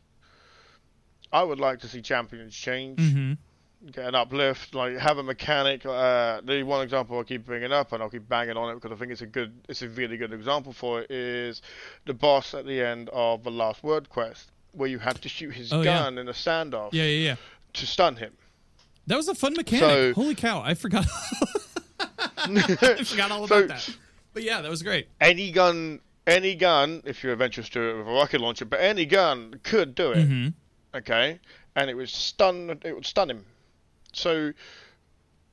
I 1.32 1.42
would 1.42 1.60
like 1.60 1.80
to 1.80 1.88
see 1.88 2.02
champions 2.02 2.54
change 2.54 2.98
Mhm. 2.98 3.38
Get 3.92 4.06
an 4.06 4.14
uplift, 4.14 4.74
like 4.74 4.96
have 4.98 5.18
a 5.18 5.22
mechanic. 5.22 5.84
Uh, 5.86 6.40
the 6.44 6.62
one 6.62 6.82
example 6.82 7.18
I 7.18 7.22
keep 7.24 7.44
bringing 7.44 7.72
up, 7.72 7.92
and 7.92 8.02
I'll 8.02 8.10
keep 8.10 8.28
banging 8.28 8.56
on 8.56 8.70
it 8.70 8.74
because 8.80 8.92
I 8.92 8.98
think 8.98 9.12
it's 9.12 9.22
a 9.22 9.26
good, 9.26 9.52
it's 9.68 9.82
a 9.82 9.88
really 9.88 10.16
good 10.16 10.32
example 10.32 10.72
for 10.72 11.00
it. 11.02 11.10
Is 11.10 11.62
the 12.04 12.14
boss 12.14 12.54
at 12.54 12.66
the 12.66 12.80
end 12.80 13.08
of 13.12 13.44
the 13.44 13.50
Last 13.50 13.82
Word 13.84 14.08
quest, 14.08 14.50
where 14.72 14.88
you 14.88 14.98
have 14.98 15.20
to 15.20 15.28
shoot 15.28 15.50
his 15.54 15.72
Oh, 15.72 15.82
yeah. 15.82 15.98
gun 16.04 16.18
in 16.18 16.28
a 16.28 16.32
standoff 16.32 16.90
Yeah, 16.92 17.04
yeah, 17.04 17.28
yeah. 17.30 17.36
to 17.74 17.86
stun 17.86 18.16
him. 18.16 18.32
That 19.06 19.16
was 19.16 19.28
a 19.28 19.34
fun 19.34 19.54
mechanic. 19.54 19.82
So- 19.82 20.12
Holy 20.14 20.34
cow! 20.34 20.62
I 20.62 20.74
forgot. 20.74 21.06
I 22.00 23.02
forgot 23.04 23.30
all 23.30 23.44
about 23.44 23.48
So- 23.48 23.66
that. 23.68 23.96
But 24.32 24.42
yeah, 24.42 24.60
that 24.60 24.70
was 24.70 24.82
great. 24.82 25.08
Any 25.20 25.50
gun, 25.50 26.00
any 26.26 26.54
gun, 26.54 27.02
if 27.06 27.22
you're 27.24 27.32
adventurous 27.32 27.70
to 27.70 27.80
it 27.80 27.96
with 27.98 28.06
a 28.06 28.10
rocket 28.10 28.40
launcher, 28.40 28.66
but 28.66 28.80
any 28.80 29.06
gun 29.06 29.58
could 29.62 29.94
do 29.94 30.12
it. 30.12 30.28
Mhm. 30.28 30.52
okay, 30.94 31.40
and 31.74 31.88
it 31.88 31.94
was 31.94 32.12
stun. 32.12 32.78
It 32.84 32.92
would 32.94 33.06
stun 33.06 33.30
him. 33.30 33.46
So 34.16 34.52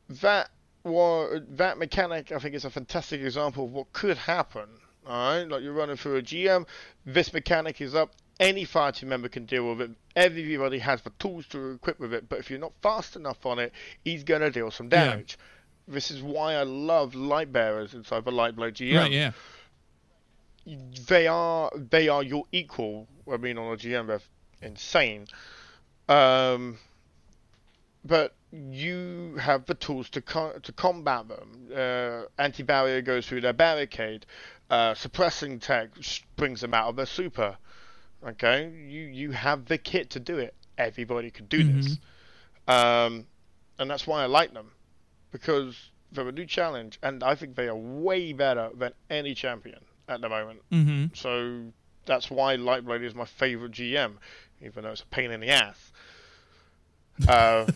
that 0.10 0.50
wa 0.84 1.28
that 1.50 1.78
mechanic, 1.78 2.32
I 2.32 2.40
think, 2.40 2.56
is 2.56 2.66
a 2.66 2.70
fantastic 2.70 3.22
example 3.22 3.66
of 3.66 3.72
what 3.72 3.92
could 3.94 4.18
happen. 4.18 4.68
All 5.06 5.12
right, 5.40 5.44
like 5.50 5.62
you're 5.64 5.74
running 5.74 5.98
through 5.98 6.16
a 6.18 6.22
GM, 6.22 6.66
this 7.06 7.34
mechanic 7.34 7.82
is 7.82 7.94
up. 7.94 8.12
Any 8.40 8.64
fighting 8.66 9.10
member 9.10 9.28
can 9.28 9.46
deal 9.46 9.70
with 9.70 9.82
it. 9.82 9.92
Everybody 10.16 10.80
has 10.80 11.02
the 11.02 11.12
tools 11.20 11.46
to 11.48 11.72
equip 11.72 12.00
with 12.00 12.14
it, 12.14 12.30
but 12.30 12.40
if 12.40 12.50
you're 12.50 12.60
not 12.60 12.72
fast 12.82 13.16
enough 13.16 13.46
on 13.46 13.60
it, 13.60 13.74
he's 14.04 14.24
gonna 14.24 14.50
deal 14.50 14.72
some 14.72 14.88
Yeah. 14.92 15.06
damage. 15.10 15.38
This 15.88 16.10
is 16.10 16.22
why 16.22 16.54
I 16.56 16.64
love 16.64 17.14
light 17.16 17.52
bearers 17.52 17.94
inside 17.94 18.24
the 18.24 18.32
Lightblade 18.32 18.74
GM 18.76 18.98
Right. 18.98 19.12
Yeah. 19.12 19.32
they 20.66 21.28
are 21.28 21.70
they 21.76 22.08
are 22.08 22.24
your 22.24 22.46
equal. 22.54 23.08
I 23.32 23.36
mean, 23.38 23.58
on 23.58 23.74
a 23.74 23.78
GM, 23.78 24.08
they're 24.08 24.22
insane. 24.62 25.28
Um, 26.08 26.80
but 28.06 28.34
you 28.54 29.36
have 29.40 29.66
the 29.66 29.74
tools 29.74 30.10
to 30.12 30.22
co- 30.22 30.60
to 30.62 30.72
combat 30.74 31.28
them. 31.28 31.68
Uh, 31.76 32.24
Anti 32.38 32.64
barrier 32.64 33.02
goes 33.02 33.28
through 33.28 33.42
their 33.42 33.54
barricade. 33.54 34.26
Uh, 34.70 34.94
suppressing 34.94 35.60
tech 35.60 35.90
brings 36.36 36.62
them 36.62 36.74
out 36.74 36.90
of 36.90 36.96
their 36.96 37.06
super. 37.06 37.58
Okay, 38.26 38.72
you 38.88 39.02
you 39.06 39.32
have 39.32 39.66
the 39.66 39.78
kit 39.78 40.12
to 40.12 40.20
do 40.20 40.38
it. 40.38 40.54
Everybody 40.78 41.32
can 41.32 41.46
do 41.46 41.64
this, 41.64 41.98
um, 42.68 43.26
and 43.80 43.90
that's 43.90 44.08
why 44.08 44.24
I 44.24 44.26
like 44.28 44.54
them 44.54 44.72
because 45.32 45.90
they're 46.12 46.28
a 46.28 46.32
new 46.32 46.46
challenge, 46.46 47.00
and 47.02 47.24
I 47.24 47.36
think 47.36 47.56
they 47.56 47.68
are 47.68 47.76
way 47.76 48.34
better 48.34 48.70
than 48.76 48.94
any 49.10 49.34
champion 49.34 49.80
at 50.08 50.22
the 50.22 50.30
moment. 50.30 50.62
Mm-hmm. 50.72 51.06
So 51.14 51.66
that's 52.06 52.30
why 52.30 52.56
Lightblade 52.56 53.04
is 53.04 53.16
my 53.16 53.26
favorite 53.26 53.72
GM, 53.72 54.14
even 54.62 54.84
though 54.84 54.92
it's 54.92 55.02
a 55.02 55.08
pain 55.08 55.32
in 55.32 55.42
the 55.42 55.50
ass. 55.50 55.92
Uh, 57.28 57.68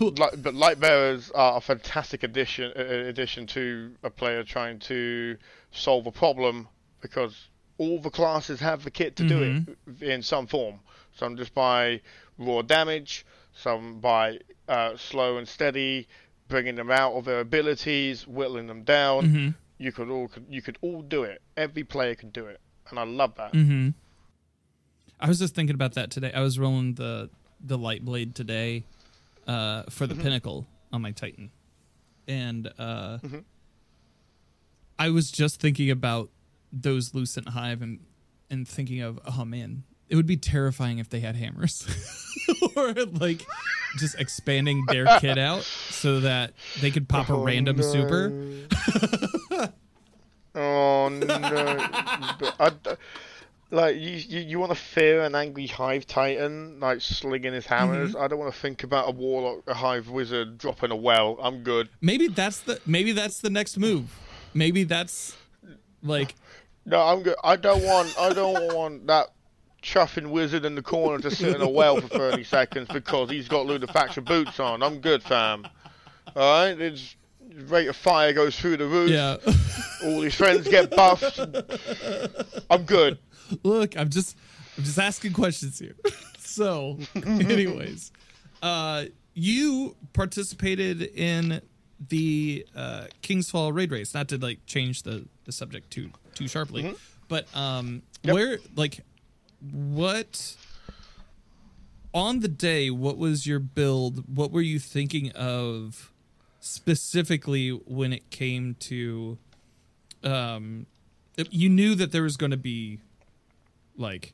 Light- 0.00 0.42
but 0.42 0.54
Lightbearers 0.54 1.30
are 1.34 1.58
a 1.58 1.60
fantastic 1.60 2.22
addition 2.22 2.72
uh, 2.74 2.82
addition 2.82 3.46
to 3.48 3.94
a 4.02 4.08
player 4.08 4.42
trying 4.42 4.78
to 4.80 5.36
solve 5.70 6.06
a 6.06 6.10
problem 6.12 6.66
because 7.02 7.48
all 7.76 8.00
the 8.00 8.10
classes 8.10 8.58
have 8.60 8.84
the 8.84 8.90
kit 8.90 9.16
to 9.16 9.28
do 9.28 9.42
it 9.42 10.02
in 10.02 10.22
some 10.22 10.46
form. 10.46 10.80
Some 11.14 11.36
just 11.36 11.54
by 11.54 12.00
raw 12.38 12.62
damage, 12.62 13.26
some 13.54 14.00
by 14.00 14.38
uh, 14.66 14.96
slow 14.96 15.36
and 15.36 15.46
steady, 15.46 16.08
bringing 16.48 16.74
them 16.74 16.90
out 16.90 17.12
of 17.14 17.24
their 17.26 17.40
abilities, 17.40 18.26
whittling 18.26 18.66
them 18.66 18.82
down. 18.82 19.26
Mm-hmm. 19.26 19.48
You 19.78 19.92
could 19.92 20.08
all 20.10 20.30
you 20.48 20.62
could 20.62 20.78
all 20.80 21.02
do 21.02 21.22
it. 21.22 21.40
Every 21.56 21.84
player 21.84 22.14
can 22.14 22.30
do 22.30 22.46
it, 22.46 22.60
and 22.90 22.98
I 22.98 23.04
love 23.04 23.34
that. 23.36 23.52
Mm-hmm. 23.52 23.90
I 25.20 25.28
was 25.28 25.38
just 25.38 25.54
thinking 25.54 25.74
about 25.74 25.94
that 25.94 26.10
today. 26.10 26.32
I 26.32 26.40
was 26.40 26.58
rolling 26.58 26.94
the 26.94 27.30
the 27.60 27.76
light 27.78 28.04
blade 28.04 28.34
today 28.34 28.84
uh, 29.46 29.82
for 29.90 30.06
the 30.06 30.14
pinnacle 30.14 30.66
on 30.92 31.02
my 31.02 31.10
Titan, 31.12 31.50
and 32.26 32.66
uh, 32.78 33.18
Mhm. 33.18 33.44
I 34.98 35.10
was 35.10 35.30
just 35.30 35.60
thinking 35.60 35.90
about 35.90 36.30
those 36.72 37.14
Lucent 37.14 37.50
Hive 37.50 37.82
and 37.82 38.00
and 38.50 38.66
thinking 38.66 39.00
of 39.00 39.18
oh 39.26 39.44
man, 39.44 39.84
it 40.08 40.16
would 40.16 40.26
be 40.26 40.36
terrifying 40.36 40.98
if 40.98 41.08
they 41.08 41.20
had 41.20 41.36
hammers 41.36 41.86
or 42.76 42.92
like 42.92 43.46
just 43.96 44.18
expanding 44.18 44.84
their 44.88 45.06
kit 45.20 45.38
out 45.50 45.62
so 45.62 46.20
that 46.20 46.52
they 46.80 46.90
could 46.90 47.08
pop 47.08 47.28
a 47.28 47.32
Oh, 47.34 47.42
random 47.44 47.76
no. 47.76 47.82
super. 47.82 48.32
oh 50.54 51.08
no! 51.08 51.26
I, 52.60 52.72
like 53.70 53.96
you, 53.96 54.12
you, 54.12 54.40
you 54.40 54.58
want 54.58 54.72
to 54.72 54.78
fear 54.78 55.22
an 55.22 55.34
angry 55.34 55.66
hive 55.66 56.06
titan 56.06 56.80
like 56.80 57.00
slinging 57.00 57.52
his 57.52 57.66
hammers. 57.66 58.12
Mm-hmm. 58.12 58.22
I 58.22 58.28
don't 58.28 58.38
want 58.38 58.52
to 58.52 58.58
think 58.58 58.82
about 58.82 59.08
a 59.08 59.12
warlock, 59.12 59.64
a 59.66 59.74
hive 59.74 60.08
wizard 60.08 60.58
dropping 60.58 60.90
a 60.90 60.96
well. 60.96 61.38
I'm 61.40 61.62
good. 61.62 61.88
Maybe 62.00 62.28
that's 62.28 62.60
the 62.60 62.80
maybe 62.86 63.12
that's 63.12 63.40
the 63.40 63.50
next 63.50 63.76
move. 63.78 64.10
Maybe 64.54 64.84
that's 64.84 65.36
like 66.02 66.34
No, 66.86 67.00
I'm 67.00 67.22
good. 67.22 67.36
I 67.44 67.56
don't 67.56 67.82
want. 67.84 68.14
I 68.18 68.32
don't 68.32 68.74
want 68.74 69.06
that 69.08 69.28
chuffing 69.82 70.30
wizard 70.30 70.64
in 70.64 70.74
the 70.74 70.82
corner 70.82 71.18
to 71.22 71.30
sit 71.30 71.54
in 71.54 71.62
a 71.62 71.68
well 71.68 72.00
for 72.00 72.08
30 72.08 72.44
seconds 72.44 72.88
because 72.92 73.30
he's 73.30 73.48
got 73.48 73.66
Lunafaction 73.66 74.24
boots 74.24 74.58
on. 74.58 74.82
I'm 74.82 75.00
good, 75.00 75.22
fam. 75.22 75.66
All 76.34 76.64
right, 76.64 76.80
it's 76.80 77.16
rate 77.66 77.88
of 77.88 77.96
fire 77.96 78.32
goes 78.32 78.58
through 78.58 78.76
the 78.76 78.86
roof. 78.86 79.10
yeah. 79.10 79.36
All 80.04 80.20
his 80.22 80.34
friends 80.34 80.66
get 80.68 80.90
buffed. 80.90 81.40
I'm 82.70 82.84
good. 82.84 83.18
Look, 83.62 83.96
I'm 83.96 84.08
just 84.10 84.36
I'm 84.76 84.84
just 84.84 84.98
asking 84.98 85.32
questions 85.32 85.78
here. 85.78 85.94
so, 86.38 86.98
anyways, 87.24 88.12
uh 88.62 89.04
you 89.34 89.94
participated 90.12 91.02
in 91.02 91.60
the 92.08 92.66
uh 92.76 93.06
King's 93.22 93.50
Fall 93.50 93.72
raid 93.72 93.90
race, 93.90 94.14
not 94.14 94.28
to 94.28 94.38
like 94.38 94.64
change 94.66 95.02
the 95.02 95.26
the 95.44 95.52
subject 95.52 95.90
too 95.90 96.10
too 96.34 96.48
sharply. 96.48 96.94
But 97.28 97.46
um 97.54 98.02
Yep. 98.24 98.34
where 98.34 98.58
like 98.74 99.00
what 99.60 100.56
on 102.12 102.40
the 102.40 102.48
day 102.48 102.90
what 102.90 103.16
was 103.16 103.46
your 103.46 103.58
build? 103.60 104.24
What 104.34 104.50
were 104.50 104.60
you 104.62 104.78
thinking 104.78 105.30
of 105.32 106.12
specifically 106.60 107.70
when 107.70 108.12
it 108.12 108.30
came 108.30 108.74
to 108.80 109.38
um 110.24 110.86
you 111.50 111.68
knew 111.68 111.94
that 111.94 112.10
there 112.10 112.24
was 112.24 112.36
going 112.36 112.50
to 112.50 112.56
be 112.56 112.98
like 113.98 114.32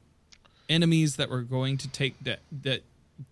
enemies 0.69 1.17
that 1.17 1.29
were 1.31 1.43
going 1.43 1.77
to 1.79 1.89
take 1.89 2.15
that 2.25 2.41
that 2.63 2.83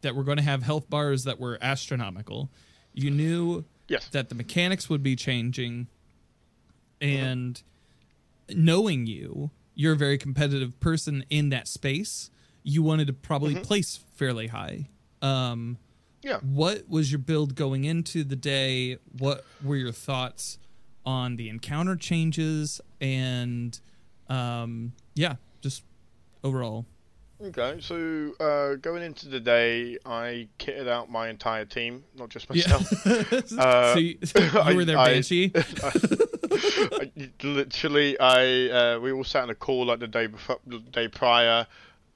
that 0.01 0.15
were 0.15 0.25
going 0.25 0.37
to 0.39 0.43
have 0.43 0.63
health 0.63 0.89
bars 0.91 1.25
that 1.25 1.39
were 1.41 1.59
astronomical. 1.63 2.49
You 2.95 3.11
knew 3.11 3.65
Yes. 3.89 4.09
that 4.09 4.29
the 4.29 4.35
mechanics 4.35 4.89
would 4.89 5.03
be 5.03 5.17
changing 5.17 5.87
and 7.01 7.63
knowing 8.49 9.07
you, 9.07 9.51
you're 9.75 9.95
a 9.95 9.97
very 9.97 10.19
competitive 10.19 10.79
person 10.81 11.25
in 11.31 11.49
that 11.51 11.67
space. 11.69 12.31
You 12.63 12.83
wanted 12.83 13.07
to 13.09 13.13
probably 13.13 13.57
place 13.57 13.99
fairly 14.15 14.49
high. 14.49 14.89
Um 15.21 15.79
Yeah. 16.23 16.39
what 16.41 16.89
was 16.89 17.11
your 17.11 17.19
build 17.19 17.55
going 17.55 17.85
into 17.85 18.23
the 18.25 18.37
day? 18.37 18.99
What 19.19 19.45
were 19.65 19.77
your 19.77 19.93
thoughts 19.93 20.59
on 21.05 21.35
the 21.37 21.49
encounter 21.49 21.97
changes 21.97 22.81
and 23.01 23.79
um 24.29 24.93
yeah, 25.15 25.37
overall. 26.45 26.87
Okay, 27.45 27.79
so 27.81 28.33
uh, 28.39 28.77
going 28.77 29.03
into 29.03 29.27
the 29.29 29.41
day, 29.41 29.99
I 30.07 30.47
kitted 30.61 30.87
out 30.87 31.11
my 31.11 31.29
entire 31.29 31.65
team, 31.65 32.05
not 32.17 32.29
just 32.29 32.47
Yeah. 32.53 32.79
myself. 32.79 33.53
Uh, 33.59 33.95
so 33.95 33.99
you, 33.99 34.17
you 34.69 34.77
were 34.77 34.85
there, 34.85 34.97
I- 34.99 35.15
Banshee. 35.15 35.51
I, 36.53 37.11
literally, 37.43 38.19
I 38.21 38.69
uh, 38.69 39.01
we 39.01 39.11
all 39.13 39.25
sat 39.25 39.45
in 39.45 39.51
a 39.51 39.55
call 39.57 39.87
like 39.87 39.99
the 39.99 40.07
day 40.07 40.27
before, 40.29 40.59
the 40.67 40.79
day 40.79 41.09
prior, 41.09 41.67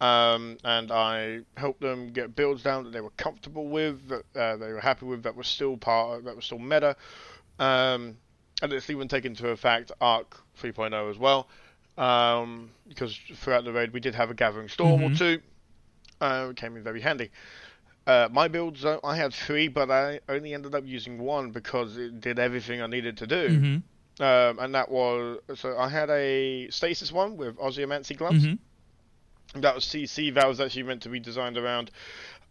um, 0.00 0.58
and 0.62 0.92
I 0.92 1.40
helped 1.56 1.80
them 1.80 2.12
get 2.12 2.36
builds 2.36 2.62
down 2.62 2.84
that 2.84 2.92
they 2.92 3.00
were 3.00 3.10
comfortable 3.16 3.66
with, 3.68 4.08
that 4.08 4.24
uh, 4.40 4.56
they 4.58 4.72
were 4.72 4.80
happy 4.80 5.06
with, 5.06 5.22
that 5.24 5.34
was 5.34 5.48
still 5.48 5.76
part, 5.76 6.18
of, 6.18 6.24
that 6.26 6.36
was 6.36 6.44
still 6.44 6.58
meta, 6.60 6.94
um, 7.58 8.16
and 8.62 8.72
it's 8.72 8.90
even 8.90 9.08
taken 9.08 9.32
into 9.32 9.48
effect 9.48 9.90
Arc 10.00 10.40
3.0 10.60 11.10
as 11.10 11.18
well, 11.18 11.48
um, 11.98 12.70
because 12.88 13.16
throughout 13.36 13.64
the 13.64 13.72
raid 13.72 13.92
we 13.92 14.00
did 14.00 14.14
have 14.14 14.30
a 14.30 14.34
Gathering 14.34 14.68
Storm 14.68 15.02
or 15.02 15.10
Mhm. 15.10 15.18
two, 15.18 15.42
uh, 16.20 16.48
it 16.50 16.56
came 16.56 16.76
in 16.76 16.82
very 16.82 17.00
handy. 17.00 17.30
Uh, 18.06 18.28
my 18.30 18.46
builds, 18.48 18.84
uh, 18.84 18.98
I 19.02 19.16
had 19.16 19.34
three, 19.34 19.66
but 19.68 19.90
I 19.90 20.20
only 20.28 20.54
ended 20.54 20.74
up 20.74 20.84
using 20.86 21.18
one 21.18 21.50
because 21.50 21.96
it 21.96 22.20
did 22.20 22.38
everything 22.38 22.80
I 22.80 22.86
needed 22.86 23.16
to 23.18 23.26
do. 23.26 23.48
hmm 23.48 23.76
Um, 24.24 24.58
and 24.60 24.74
that 24.74 24.90
was 24.90 25.40
so 25.56 25.76
I 25.76 25.88
had 25.90 26.08
a 26.08 26.70
stasis 26.70 27.12
one 27.12 27.36
with 27.36 27.56
Osmiomancy 27.58 28.16
gloves. 28.16 28.44
hmm 28.44 28.54
That 29.60 29.74
was 29.74 29.84
CC. 29.84 30.30
That 30.30 30.46
was 30.48 30.60
actually 30.60 30.84
meant 30.84 31.02
to 31.02 31.08
be 31.08 31.20
designed 31.20 31.56
around 31.58 31.90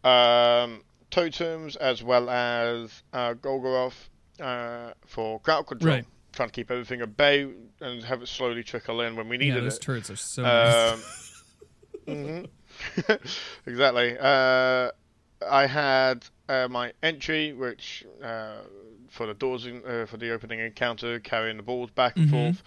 um, 0.03 0.83
totems 1.09 1.75
as 1.75 2.03
well 2.03 2.29
as 2.29 3.03
uh, 3.13 3.33
Golgoroth 3.33 4.09
uh, 4.39 4.93
for 5.07 5.39
crowd 5.39 5.65
control. 5.67 5.95
Right. 5.95 6.05
Trying 6.35 6.49
to 6.49 6.53
keep 6.53 6.69
everything 6.69 7.01
at 7.01 7.15
bay 7.15 7.49
and 7.81 8.03
have 8.03 8.21
it 8.21 8.27
slowly 8.27 8.61
trickle 8.63 8.99
in 9.01 9.15
when 9.15 9.29
we 9.29 9.37
needed 9.37 9.55
Yeah, 9.55 9.61
those 9.61 9.77
it. 9.77 9.81
turrets 9.81 10.09
are 10.09 10.15
so 10.17 10.43
nice. 10.43 10.91
Um, 10.93 11.01
mhm. 12.07 12.49
exactly. 13.65 14.17
Uh, 14.19 14.91
I 15.49 15.65
had 15.65 16.25
uh, 16.49 16.67
my 16.69 16.91
entry, 17.01 17.53
which 17.53 18.05
uh, 18.21 18.57
for 19.09 19.27
the 19.27 19.33
doors 19.33 19.65
in, 19.65 19.81
uh, 19.85 20.05
for 20.07 20.17
the 20.17 20.31
opening 20.31 20.59
encounter, 20.59 21.19
carrying 21.19 21.57
the 21.57 21.63
balls 21.63 21.89
back 21.91 22.17
and 22.17 22.27
Mhm. 22.27 22.31
forth. 22.31 22.63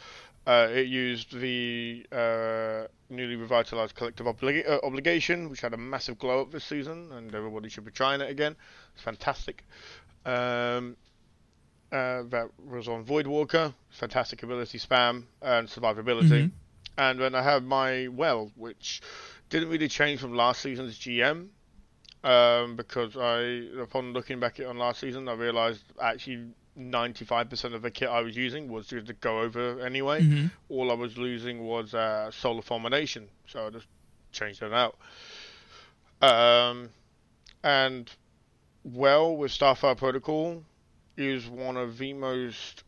Uh, 0.47 0.67
it 0.73 0.87
used 0.87 1.39
the 1.39 2.07
uh, 2.11 2.87
newly 3.11 3.37
revitalized 3.37 3.95
collective 3.95 4.25
obli- 4.25 4.67
uh, 4.67 4.79
obligation, 4.83 5.51
which 5.51 5.61
had 5.61 5.75
a 5.75 5.77
massive 5.77 6.19
glow 6.19 6.41
up 6.41 6.51
this 6.51 6.65
season, 6.65 7.13
and 7.13 7.35
everybody 7.35 7.69
should 7.69 7.85
be 7.85 7.91
trying 7.91 8.23
it 8.23 8.31
again. 8.31 8.57
It's 8.95 9.03
fantastic. 9.03 9.63
Um, 10.25 10.97
uh, 11.93 12.23
that 12.29 12.49
was 12.65 12.89
on 12.89 13.05
Voidwalker, 13.05 13.73
fantastic 13.91 14.43
ability 14.43 14.79
spam 14.79 15.25
and 15.41 15.69
survivability. 15.69 16.45
Mhm. 16.45 16.51
And 16.97 17.21
then 17.21 17.35
I 17.35 17.43
have 17.43 17.63
my 17.65 18.09
well, 18.09 18.51
which 18.57 19.01
didn't 19.51 19.69
really 19.71 19.89
change 19.89 20.21
from 20.21 20.35
last 20.35 20.61
season's 20.61 20.99
GM, 20.99 21.49
um, 22.25 22.77
because 22.77 23.17
I, 23.17 23.69
upon 23.81 24.13
looking 24.13 24.41
back 24.41 24.59
at 24.61 24.67
on 24.67 24.79
last 24.79 25.01
season, 25.01 25.29
I 25.29 25.33
realised 25.35 25.83
actually 26.03 26.49
95% 26.77 27.75
of 27.75 27.83
the 27.83 27.91
kit 27.91 28.09
I 28.09 28.21
was 28.21 28.37
using 28.37 28.69
was 28.69 28.87
just 28.89 29.07
to 29.07 29.13
go 29.15 29.41
over 29.41 29.81
anyway. 29.81 30.21
Mhm. 30.23 30.51
All 30.69 30.91
I 30.91 30.95
was 30.95 31.17
losing 31.17 31.65
was 31.65 31.95
uh, 31.95 32.31
solar 32.31 32.63
fulmination, 32.63 33.29
so 33.47 33.67
I 33.67 33.71
just 33.71 33.87
changed 34.33 34.61
that 34.61 34.73
out. 34.73 34.97
Um, 36.21 36.91
and 37.63 38.11
well, 38.85 39.37
with 39.37 39.53
Starfire 39.53 39.97
Protocol, 39.97 40.65
is 41.19 41.47
one 41.49 41.77
of 41.77 41.99
the 41.99 42.13
most 42.15 42.85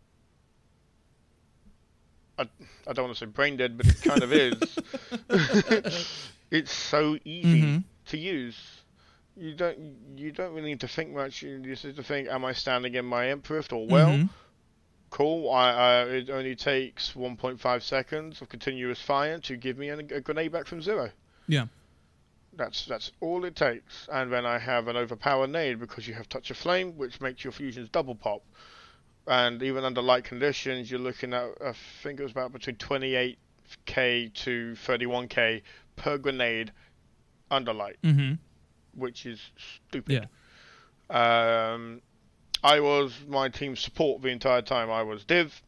I, 2.38 2.48
I 2.86 2.92
don't 2.94 3.04
want 3.06 3.18
to 3.18 3.26
say 3.26 3.30
brain 3.30 3.56
dead, 3.58 3.76
but 3.76 3.86
it 3.86 4.00
kind 4.00 4.22
of 4.22 4.32
is. 4.32 4.78
it's 6.50 6.72
so 6.72 7.18
easy 7.24 7.62
Mhm. 7.62 7.84
to 8.06 8.16
use. 8.16 8.56
You 9.36 9.54
don't 9.54 9.78
you 10.16 10.32
don't 10.32 10.54
really 10.54 10.70
need 10.70 10.80
to 10.80 10.88
think 10.88 11.10
much. 11.14 11.42
You 11.42 11.60
just 11.60 11.84
need 11.84 11.96
to 11.96 12.02
think, 12.02 12.28
am 12.28 12.44
I 12.44 12.52
standing 12.52 12.94
in 12.94 13.04
my 13.04 13.28
Emperor 13.28 13.62
or 13.72 13.86
well? 13.86 14.10
Mhm. 14.12 14.28
Cool. 15.10 15.50
I, 15.50 15.70
I 15.72 16.02
it 16.04 16.30
only 16.30 16.54
takes 16.56 17.12
1.5 17.14 17.82
seconds 17.82 18.40
of 18.40 18.48
continuous 18.48 19.00
fire 19.02 19.38
to 19.40 19.56
give 19.56 19.76
me 19.76 19.88
a, 19.90 19.98
a 19.98 20.20
grenade 20.20 20.52
back 20.52 20.66
from 20.66 20.80
zero. 20.80 21.10
Yeah. 21.46 21.66
That's 22.56 22.84
that's 22.86 23.12
all 23.20 23.44
it 23.44 23.54
takes. 23.56 24.08
And 24.12 24.32
then 24.32 24.44
I 24.44 24.58
have 24.58 24.88
an 24.88 24.96
overpowered 24.96 25.50
nade 25.50 25.78
because 25.78 26.06
you 26.08 26.14
have 26.14 26.28
touch 26.28 26.50
of 26.50 26.56
flame, 26.56 26.96
which 26.98 27.20
makes 27.20 27.44
your 27.44 27.52
fusions 27.52 27.88
double 27.90 28.14
pop. 28.14 28.42
And 29.26 29.62
even 29.62 29.84
under 29.84 30.02
light 30.02 30.24
conditions, 30.24 30.90
you're 30.90 30.98
looking 31.00 31.32
at 31.32 31.48
I 31.64 31.72
think 32.02 32.18
it 32.18 32.22
was 32.24 32.32
about 32.32 32.52
between 32.52 32.76
28k 32.76 34.34
to 34.34 34.74
31k 34.84 35.62
per 35.96 36.18
grenade 36.18 36.72
under 37.50 37.72
light, 37.72 37.98
Mhm. 38.02 38.38
which 38.94 39.26
is 39.26 39.40
stupid. 39.88 40.28
Yeah. 41.10 41.72
Um, 41.72 42.02
I 42.62 42.80
was 42.80 43.14
my 43.28 43.48
team 43.48 43.76
support 43.76 44.22
the 44.22 44.28
entire 44.28 44.62
time. 44.62 44.90
I 44.90 45.02
was 45.02 45.24
Div. 45.24 45.62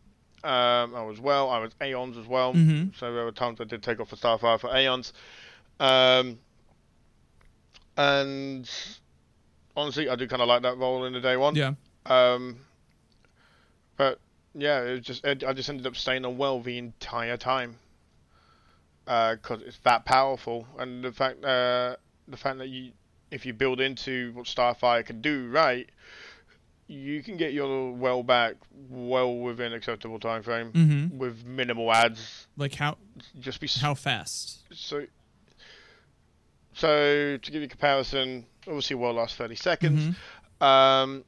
Um, 0.44 0.94
I 0.94 1.02
was 1.04 1.20
well. 1.20 1.48
I 1.50 1.58
was 1.58 1.72
Aeons 1.80 2.16
as 2.16 2.26
well. 2.26 2.52
Mhm. 2.54 2.94
So 2.96 3.12
there 3.14 3.24
were 3.24 3.32
times 3.32 3.60
I 3.60 3.64
did 3.64 3.82
take 3.82 4.00
off 4.00 4.10
the 4.10 4.16
Starfire 4.16 4.58
for 4.58 4.74
Aeons. 4.76 5.12
Um, 5.80 6.38
and 7.96 8.68
honestly, 9.76 10.08
I 10.08 10.16
do 10.16 10.26
kind 10.28 10.42
of 10.42 10.48
like 10.48 10.62
that 10.62 10.76
role 10.78 11.04
in 11.04 11.12
the 11.12 11.20
day 11.20 11.36
one. 11.36 11.54
Yeah. 11.54 11.74
Um, 12.06 12.58
but 13.96 14.18
yeah, 14.54 14.82
it 14.82 14.90
was 14.92 15.00
just 15.02 15.24
I 15.26 15.30
I 15.46 15.52
just 15.52 15.68
ended 15.68 15.86
up 15.86 15.96
staying 15.96 16.24
on 16.24 16.36
well 16.38 16.60
the 16.60 16.78
entire 16.78 17.36
time 17.36 17.76
because 19.04 19.62
it's 19.62 19.78
that 19.84 20.04
powerful, 20.04 20.66
and 20.78 21.04
the 21.04 21.12
fact 21.12 21.44
uh, 21.44 21.96
the 22.28 22.36
fact 22.36 22.58
that 22.58 22.68
you 22.68 22.92
if 23.30 23.46
you 23.46 23.52
build 23.52 23.80
into 23.80 24.32
what 24.34 24.46
Starfire 24.46 25.04
can 25.04 25.20
do 25.20 25.48
right, 25.50 25.88
you 26.86 27.22
can 27.22 27.36
get 27.36 27.52
your 27.52 27.92
well 27.92 28.22
back 28.22 28.54
well 28.90 29.34
within 29.36 29.72
acceptable 29.72 30.18
time 30.20 30.42
frame 30.42 30.72
Mhm. 30.72 31.18
with 31.18 31.44
minimal 31.44 31.92
ads. 31.92 32.46
Like 32.56 32.74
how 32.74 32.98
Just 33.40 33.60
be 33.60 33.68
how 33.80 33.94
fast? 33.94 34.60
so. 34.72 35.06
So 36.74 37.36
to 37.36 37.50
give 37.50 37.60
you 37.60 37.66
a 37.66 37.68
comparison, 37.68 38.46
obviously 38.66 38.96
well 38.96 39.12
lasts 39.14 39.36
thirty 39.36 39.56
seconds. 39.56 40.16
Mhm. 40.60 40.66
Um, 40.66 41.24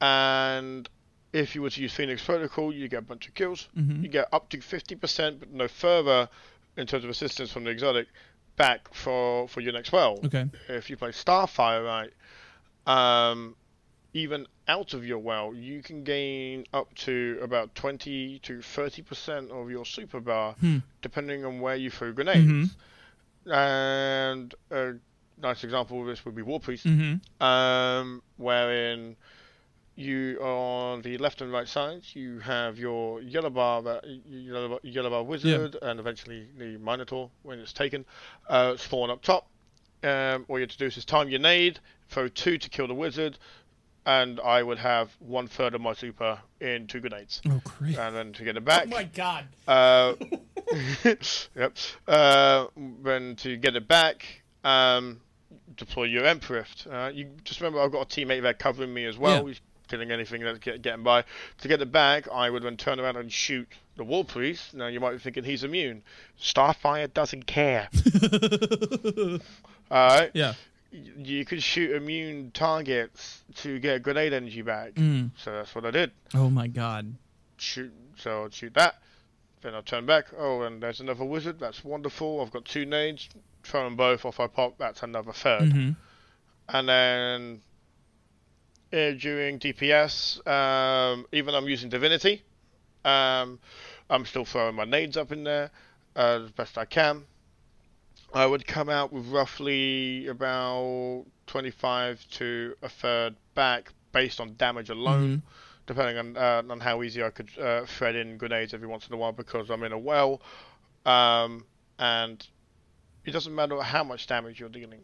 and 0.00 0.88
if 1.32 1.54
you 1.54 1.62
were 1.62 1.70
to 1.70 1.80
use 1.80 1.92
Phoenix 1.94 2.22
Protocol, 2.24 2.72
you 2.72 2.88
get 2.88 2.98
a 2.98 3.02
bunch 3.02 3.28
of 3.28 3.34
kills. 3.34 3.68
Mhm. 3.76 4.02
You 4.02 4.08
get 4.08 4.28
up 4.32 4.48
to 4.50 4.58
50%, 4.58 5.40
but 5.40 5.50
no 5.50 5.68
further 5.68 6.28
in 6.76 6.86
terms 6.86 7.04
of 7.04 7.10
assistance 7.10 7.50
from 7.52 7.64
the 7.64 7.70
exotic 7.70 8.08
back 8.56 8.92
for 8.94 9.48
for 9.48 9.60
your 9.60 9.72
next 9.72 9.92
well. 9.92 10.18
Okay. 10.24 10.46
If 10.68 10.90
you 10.90 10.96
play 10.96 11.10
Starfire 11.10 11.84
right, 11.84 12.12
um, 12.86 13.56
even 14.14 14.46
out 14.68 14.92
of 14.92 15.06
your 15.06 15.18
well, 15.18 15.54
you 15.54 15.82
can 15.82 16.04
gain 16.04 16.66
up 16.72 16.94
to 16.94 17.38
about 17.42 17.74
20 17.74 18.38
to 18.40 18.60
30% 18.60 19.50
of 19.50 19.70
your 19.70 19.86
super 19.86 20.20
bar, 20.20 20.54
Hmm. 20.60 20.78
depending 21.00 21.44
on 21.44 21.60
where 21.60 21.76
you 21.76 21.90
throw 21.90 22.12
grenades. 22.12 22.46
Mhm. 22.70 22.70
And 23.50 24.54
a 24.70 24.94
nice 25.40 25.64
example 25.64 26.00
of 26.00 26.06
this 26.06 26.24
would 26.24 26.34
be 26.34 26.42
War 26.42 26.60
Priest, 26.60 26.86
Mm-hmm. 26.86 27.42
um, 27.44 28.22
wherein 28.36 29.16
you 29.94 30.38
on 30.40 31.02
the 31.02 31.18
left 31.18 31.42
and 31.42 31.52
right 31.52 31.68
sides 31.68 32.16
you 32.16 32.38
have 32.38 32.78
your 32.78 33.20
yellow 33.20 33.50
bar 33.50 33.82
that 33.82 34.02
yellow, 34.26 34.68
bar- 34.70 34.80
yellow 34.82 35.10
bar 35.10 35.22
wizard 35.22 35.76
and 35.82 36.00
eventually 36.00 36.46
the 36.56 36.78
minotaur 36.78 37.28
when 37.42 37.58
it's 37.60 37.74
taken 37.74 38.02
uh, 38.48 38.74
spawn 38.78 39.10
up 39.10 39.20
top 39.20 39.46
um, 40.02 40.46
all 40.48 40.56
you 40.58 40.62
have 40.62 40.70
to 40.70 40.78
do 40.78 40.86
is 40.86 40.94
just 40.94 41.08
time 41.08 41.28
your 41.28 41.40
nade 41.40 41.78
throw 42.08 42.26
two 42.26 42.56
to 42.56 42.70
kill 42.70 42.86
the 42.88 42.94
wizard 42.94 43.36
and 44.06 44.40
I 44.40 44.62
would 44.62 44.78
have 44.78 45.10
one 45.18 45.46
third 45.46 45.74
of 45.74 45.82
my 45.82 45.92
super 45.92 46.38
in 46.58 46.86
two 46.86 47.00
grenades 47.00 47.42
Oh, 47.46 47.60
great. 47.62 47.98
and 47.98 48.16
then 48.16 48.32
to 48.32 48.44
get 48.44 48.56
it 48.56 48.64
back 48.64 48.84
Oh 48.86 48.90
my 48.90 49.04
god. 49.04 49.44
uh, 49.68 50.14
yep. 51.56 51.76
Uh, 52.08 52.66
then 53.02 53.36
to 53.36 53.56
get 53.56 53.76
it 53.76 53.86
back, 53.88 54.42
um, 54.64 55.20
deploy 55.76 56.04
your 56.04 56.24
Emperist. 56.24 56.86
Uh, 56.90 57.10
you 57.12 57.30
just 57.44 57.60
remember 57.60 57.80
I've 57.80 57.92
got 57.92 58.02
a 58.12 58.20
teammate 58.20 58.42
there 58.42 58.54
covering 58.54 58.92
me 58.92 59.04
as 59.06 59.18
well. 59.18 59.42
Yeah. 59.42 59.48
He's 59.48 59.60
killing 59.88 60.10
anything 60.10 60.42
that's 60.42 60.58
get, 60.58 60.80
getting 60.82 61.02
by. 61.02 61.24
To 61.60 61.68
get 61.68 61.82
it 61.82 61.92
back, 61.92 62.26
I 62.32 62.48
would 62.50 62.62
then 62.62 62.76
turn 62.76 62.98
around 63.00 63.16
and 63.16 63.30
shoot 63.30 63.68
the 63.96 64.04
War 64.04 64.24
Priest. 64.24 64.72
Now 64.74 64.86
you 64.86 65.00
might 65.00 65.12
be 65.12 65.18
thinking 65.18 65.44
he's 65.44 65.64
immune. 65.64 66.02
Starfire 66.40 67.12
doesn't 67.12 67.46
care. 67.46 67.88
Alright? 69.90 70.30
Yeah. 70.34 70.54
You 70.90 71.44
could 71.44 71.62
shoot 71.62 71.90
immune 71.94 72.50
targets 72.52 73.42
to 73.56 73.78
get 73.78 74.02
grenade 74.02 74.32
energy 74.32 74.62
back. 74.62 74.94
Mm. 74.94 75.30
So 75.36 75.52
that's 75.52 75.74
what 75.74 75.86
I 75.86 75.90
did 75.90 76.10
Oh 76.34 76.50
my 76.50 76.66
god. 76.68 77.14
shoot 77.56 77.92
so 78.16 78.44
I'd 78.44 78.52
shoot 78.54 78.74
that 78.74 78.96
then 79.62 79.74
I'll 79.74 79.82
turn 79.82 80.06
back. 80.06 80.26
Oh 80.36 80.62
and 80.62 80.82
there's 80.82 81.00
another 81.00 81.24
wizard. 81.24 81.58
That's 81.58 81.84
wonderful. 81.84 82.40
I've 82.40 82.50
got 82.50 82.64
two 82.64 82.84
nades 82.84 83.28
throw 83.62 83.84
them 83.84 83.96
both. 83.96 84.24
Off 84.24 84.40
I 84.40 84.46
pop. 84.48 84.76
That's 84.78 85.02
another 85.02 85.32
3rd 85.32 85.60
Mm-hmm. 85.72 85.90
and 86.68 86.88
then 86.88 87.60
uh, 88.92 89.12
during 89.18 89.58
DPS 89.58 90.46
um, 90.46 91.26
even 91.32 91.54
I'm 91.54 91.68
using 91.68 91.88
divinity 91.88 92.42
um, 93.04 93.58
I'm 94.10 94.26
still 94.26 94.44
throwing 94.44 94.74
my 94.74 94.84
nades 94.84 95.16
up 95.16 95.32
in 95.32 95.44
there 95.44 95.70
uh, 96.14 96.40
as 96.44 96.50
best 96.50 96.76
I 96.76 96.84
can. 96.84 97.24
I 98.34 98.46
would 98.46 98.66
come 98.66 98.88
out 98.88 99.12
with 99.12 99.26
roughly 99.28 100.26
about 100.26 101.24
25 101.46 102.24
to 102.32 102.74
a 102.82 102.88
third 102.88 103.34
back 103.54 103.92
based 104.12 104.40
on 104.40 104.54
damage 104.56 104.90
alone 104.90 105.42
depending 105.94 106.18
on 106.18 106.36
uh, 106.36 106.62
on 106.72 106.80
how 106.80 107.02
easy 107.02 107.22
I 107.22 107.30
could 107.30 107.50
uh, 107.58 107.84
thread 107.86 108.16
in 108.16 108.36
grenades 108.38 108.74
every 108.74 108.88
once 108.88 109.06
in 109.06 109.14
a 109.14 109.16
while 109.16 109.32
because 109.32 109.70
I'm 109.70 109.82
in 109.82 109.92
a 109.92 109.98
well, 109.98 110.40
um, 111.04 111.64
and 111.98 112.44
it 113.24 113.32
doesn't 113.32 113.54
matter 113.54 113.80
how 113.82 114.04
much 114.04 114.26
damage 114.26 114.60
you're 114.60 114.68
dealing. 114.68 115.00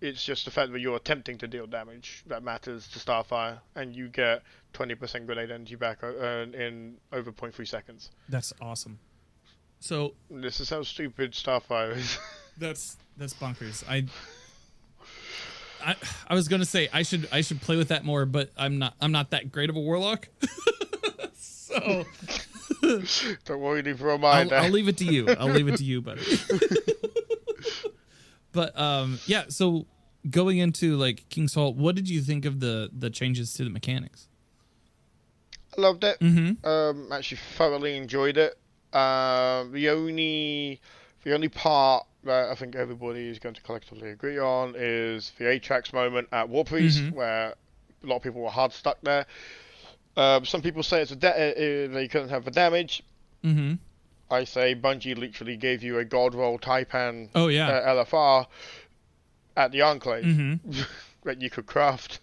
It's 0.00 0.22
just 0.24 0.44
the 0.44 0.50
fact 0.50 0.72
that 0.72 0.80
you're 0.80 0.96
attempting 0.96 1.38
to 1.38 1.46
deal 1.46 1.66
damage 1.66 2.24
that 2.26 2.42
matters 2.42 2.88
to 2.88 2.98
Starfire, 2.98 3.60
and 3.74 3.94
you 3.94 4.08
get 4.08 4.42
20% 4.74 5.24
grenade 5.24 5.50
energy 5.50 5.76
back 5.76 6.02
uh, 6.02 6.08
in 6.08 6.96
over 7.12 7.32
0.3 7.32 7.66
seconds. 7.66 8.10
That's 8.28 8.52
awesome. 8.60 8.98
So 9.80 10.14
This 10.30 10.60
is 10.60 10.68
how 10.68 10.82
stupid 10.82 11.32
Starfire 11.32 11.96
is. 11.96 12.18
that's 12.58 12.96
that's 13.16 13.34
bonkers. 13.34 13.84
I 13.88 14.04
I 15.84 15.96
I 16.28 16.34
was 16.34 16.48
gonna 16.48 16.64
say 16.64 16.88
I 16.92 17.02
should 17.02 17.28
I 17.30 17.40
should 17.40 17.60
play 17.60 17.76
with 17.76 17.88
that 17.88 18.04
more, 18.04 18.26
but 18.26 18.50
I'm 18.56 18.78
not 18.78 18.94
I'm 19.00 19.12
not 19.12 19.30
that 19.30 19.52
great 19.52 19.70
of 19.70 19.76
a 19.76 19.80
warlock. 19.80 20.28
so 21.34 22.04
Don't 23.44 23.60
worry, 23.60 23.88
am 23.88 24.24
I. 24.24 24.28
I'll, 24.28 24.54
I'll 24.54 24.70
leave 24.70 24.88
it 24.88 24.98
to 24.98 25.04
you. 25.04 25.28
I'll 25.28 25.48
leave 25.48 25.68
it 25.68 25.78
to 25.78 25.84
you, 25.84 26.02
buddy. 26.02 26.22
but 28.52 28.78
um, 28.78 29.18
yeah. 29.26 29.44
So 29.48 29.86
going 30.28 30.58
into 30.58 30.96
like 30.96 31.28
King's 31.28 31.54
Fall, 31.54 31.74
what 31.74 31.94
did 31.94 32.08
you 32.08 32.20
think 32.20 32.44
of 32.44 32.60
the 32.60 32.90
the 32.96 33.10
changes 33.10 33.54
to 33.54 33.64
the 33.64 33.70
mechanics? 33.70 34.28
I 35.76 35.80
loved 35.80 36.04
it. 36.04 36.18
Mm-hmm. 36.20 36.66
Um, 36.66 37.12
actually, 37.12 37.38
thoroughly 37.56 37.96
enjoyed 37.96 38.36
it. 38.36 38.58
Um, 38.92 39.72
the 39.72 39.90
only, 39.90 40.80
the 41.24 41.34
only 41.34 41.48
part 41.48 42.06
that 42.24 42.50
I 42.50 42.54
think 42.54 42.74
everybody 42.76 43.28
is 43.28 43.38
going 43.38 43.54
to 43.54 43.60
collectively 43.62 44.10
agree 44.10 44.38
on 44.38 44.74
is 44.76 45.32
the 45.38 45.44
Atraks 45.44 45.92
moment 45.92 46.28
at 46.32 46.48
War 46.48 46.64
Priest, 46.64 46.98
Mhm. 47.02 47.12
where 47.12 47.54
a 48.02 48.06
lot 48.06 48.16
of 48.16 48.22
people 48.22 48.42
were 48.42 48.50
hard 48.50 48.72
stuck 48.72 48.98
there. 49.02 49.26
Um, 50.16 50.44
some 50.44 50.62
people 50.62 50.82
say 50.82 51.02
it's 51.02 51.10
a 51.10 51.16
da- 51.16 51.30
uh, 51.30 51.88
they 51.92 52.08
couldn't 52.10 52.28
have 52.28 52.44
the 52.44 52.50
damage. 52.50 53.02
Mm-hmm. 53.44 53.74
I 54.30 54.44
say 54.44 54.74
Bungie 54.74 55.16
literally 55.16 55.56
gave 55.56 55.82
you 55.82 55.98
a 55.98 56.04
God 56.04 56.34
roll 56.34 56.58
Taipan 56.58 57.28
Oh 57.34 57.48
yeah. 57.48 57.68
uh, 57.68 57.94
LFR 58.04 58.46
at 59.56 59.70
the 59.72 59.82
Enclave 59.82 60.24
mm-hmm. 60.24 60.80
that 61.24 61.42
you 61.42 61.50
could 61.50 61.66
craft. 61.66 62.20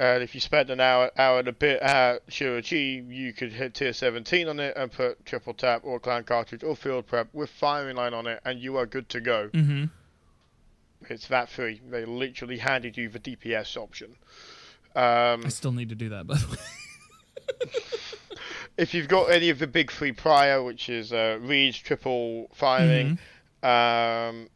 And 0.00 0.22
if 0.22 0.34
you 0.34 0.40
spent 0.40 0.70
an 0.70 0.80
hour, 0.80 1.10
hour 1.18 1.40
and 1.40 1.48
a 1.48 1.52
bit 1.52 1.82
at 1.82 2.26
Shuro 2.28 2.66
Chi, 2.66 3.04
you 3.12 3.34
could 3.34 3.52
hit 3.52 3.74
tier 3.74 3.92
17 3.92 4.48
on 4.48 4.58
it 4.58 4.74
and 4.74 4.90
put 4.90 5.26
triple 5.26 5.52
tap 5.52 5.82
or 5.84 6.00
clown 6.00 6.24
cartridge 6.24 6.64
or 6.64 6.74
field 6.74 7.06
prep 7.06 7.28
with 7.34 7.50
firing 7.50 7.96
line 7.96 8.14
on 8.14 8.26
it, 8.26 8.40
and 8.46 8.58
you 8.58 8.78
are 8.78 8.86
good 8.86 9.10
to 9.10 9.20
go. 9.20 9.50
Mm-hmm. 9.52 9.84
It's 11.10 11.28
that 11.28 11.50
free. 11.50 11.82
They 11.90 12.06
literally 12.06 12.56
handed 12.56 12.96
you 12.96 13.10
the 13.10 13.18
DPS 13.18 13.76
option. 13.76 14.16
Um, 14.96 15.44
I 15.44 15.48
still 15.48 15.72
need 15.72 15.90
to 15.90 15.94
do 15.94 16.08
that, 16.08 16.26
by 16.26 16.38
the 16.38 16.46
way. 16.48 17.70
if 18.78 18.94
you've 18.94 19.08
got 19.08 19.30
any 19.30 19.50
of 19.50 19.58
the 19.58 19.66
big 19.66 19.92
three 19.92 20.12
prior, 20.12 20.62
which 20.62 20.88
is 20.88 21.12
uh, 21.12 21.38
Reed's 21.42 21.76
triple 21.76 22.48
firing, 22.54 23.18
um, 23.62 24.48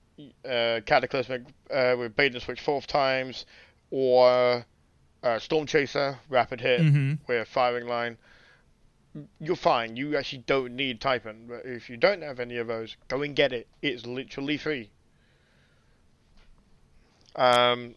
uh, 0.49 0.81
Cataclysmic 0.87 1.43
uh, 1.71 1.97
with 1.99 2.17
bait 2.17 2.33
and 2.33 2.41
switch 2.41 2.63
fourth 2.63 2.87
times, 2.87 3.45
or 3.91 4.65
uh, 5.25 5.39
Storm 5.41 5.67
Chaser 5.67 6.19
rapid 6.29 6.61
hit 6.61 6.81
Mm-hmm. 6.81 7.15
with 7.27 7.49
firing 7.49 7.89
line, 7.89 8.17
you're 9.41 9.57
fine. 9.57 9.97
You 9.97 10.17
actually 10.17 10.45
don't 10.47 10.77
need 10.77 11.01
Taipan. 11.01 11.49
But 11.49 11.63
if 11.65 11.89
you 11.91 11.97
don't 11.97 12.23
have 12.23 12.39
any 12.41 12.57
of 12.59 12.67
those, 12.69 12.97
go 13.09 13.23
and 13.23 13.35
get 13.35 13.53
it. 13.53 13.67
It's 13.83 14.07
literally 14.07 14.57
free. 14.59 14.91
Um, 17.37 17.95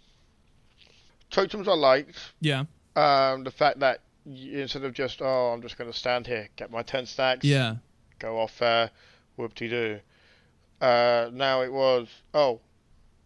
totems 1.30 1.68
I 1.68 1.74
liked. 1.74 2.18
Yeah. 2.40 2.66
Um, 2.96 3.44
the 3.44 3.52
fact 3.52 3.80
that 3.80 4.02
you, 4.26 4.60
instead 4.62 4.84
of 4.84 4.94
just 4.94 5.22
oh 5.22 5.52
I'm 5.54 5.62
just 5.62 5.78
going 5.78 5.92
to 5.92 5.98
stand 5.98 6.26
here, 6.28 6.50
get 6.56 6.72
my 6.72 6.82
ten 6.82 7.06
stacks, 7.06 7.46
Yeah. 7.46 7.76
go 8.20 8.40
off 8.40 8.58
there, 8.60 8.90
whoop 9.36 9.54
de 9.56 9.70
doo. 9.70 10.00
Uh, 10.82 11.30
now 11.34 11.62
it 11.62 11.72
was 11.72 12.08
oh, 12.34 12.60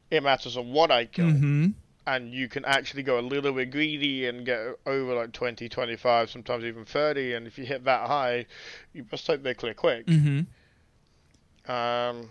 it 0.09 0.21
matters 0.23 0.57
on 0.57 0.71
what 0.73 0.91
I 0.91 1.05
kill, 1.05 1.27
Mm-hmm. 1.27 1.67
And 2.07 2.33
you 2.33 2.47
can 2.47 2.65
actually 2.65 3.03
go 3.03 3.19
a 3.19 3.21
little 3.21 3.51
bit 3.53 3.71
greedy 3.71 4.25
and 4.25 4.45
get 4.45 4.59
over 4.85 5.13
like 5.13 5.31
20, 5.31 5.69
25, 5.69 6.29
sometimes 6.29 6.63
even 6.63 6.85
30, 6.85 7.33
and 7.33 7.47
if 7.47 7.57
you 7.57 7.65
hit 7.65 7.83
that 7.83 8.07
high, 8.07 8.45
you 8.93 9.05
must 9.11 9.27
hope 9.27 9.43
they 9.43 9.53
clear 9.53 9.73
quick. 9.73 10.07
Mm-hmm. 10.07 11.71
Um, 11.71 12.29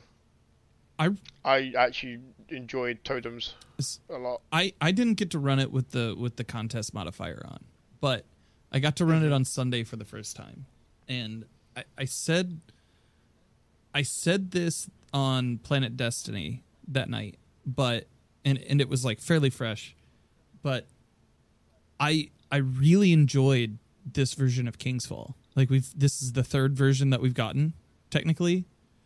I 0.99 1.11
I 1.45 1.73
actually 1.79 2.21
enjoyed 2.49 3.03
totems 3.05 3.55
a 4.11 4.19
lot. 4.19 4.43
I 4.53 4.75
I 4.81 4.91
didn't 4.91 5.15
get 5.15 5.31
to 5.31 5.39
run 5.39 5.59
it 5.59 5.73
with 5.73 5.93
the 5.93 6.15
with 6.19 6.37
the 6.37 6.45
contest 6.45 6.93
modifier 6.93 7.43
on, 7.47 7.65
but 8.01 8.25
I 8.73 8.81
got 8.81 8.97
to 8.97 9.05
run 9.05 9.25
it 9.25 9.33
on 9.33 9.45
Sunday 9.45 9.85
for 9.85 9.97
the 9.97 10.05
first 10.05 10.37
time, 10.37 10.67
and 11.09 11.45
I, 11.77 11.85
I 11.97 12.05
said 12.05 12.61
I 13.95 14.03
said 14.03 14.51
this 14.51 14.91
on 15.13 15.59
Planet 15.59 15.97
Destiny 15.97 16.63
that 16.89 17.09
night, 17.09 17.37
but 17.65 18.07
and 18.45 18.59
and 18.59 18.81
it 18.81 18.89
was 18.89 19.05
like 19.05 19.21
fairly 19.21 19.51
fresh, 19.51 19.95
but 20.63 20.87
I 21.99 22.31
I 22.51 22.57
really 22.59 23.13
enjoyed 23.13 23.79
this 24.11 24.35
version 24.35 24.67
of 24.67 24.79
King's 24.79 25.07
Fall. 25.07 25.37
Like 25.57 25.71
we've 25.71 25.89
this 25.99 26.23
is 26.23 26.33
the 26.33 26.45
third 26.45 26.75
version 26.77 27.11
that 27.11 27.21
we've 27.21 27.35
gotten 27.35 27.75
technically, 28.11 28.65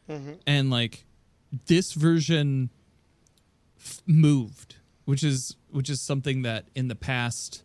hmm 0.08 0.32
and 0.46 0.70
like 0.70 1.04
this 1.66 1.92
version 1.92 2.70
f- 3.78 4.02
moved 4.06 4.76
which 5.04 5.22
is 5.22 5.56
which 5.70 5.88
is 5.90 6.00
something 6.00 6.42
that 6.42 6.64
in 6.74 6.88
the 6.88 6.94
past 6.96 7.62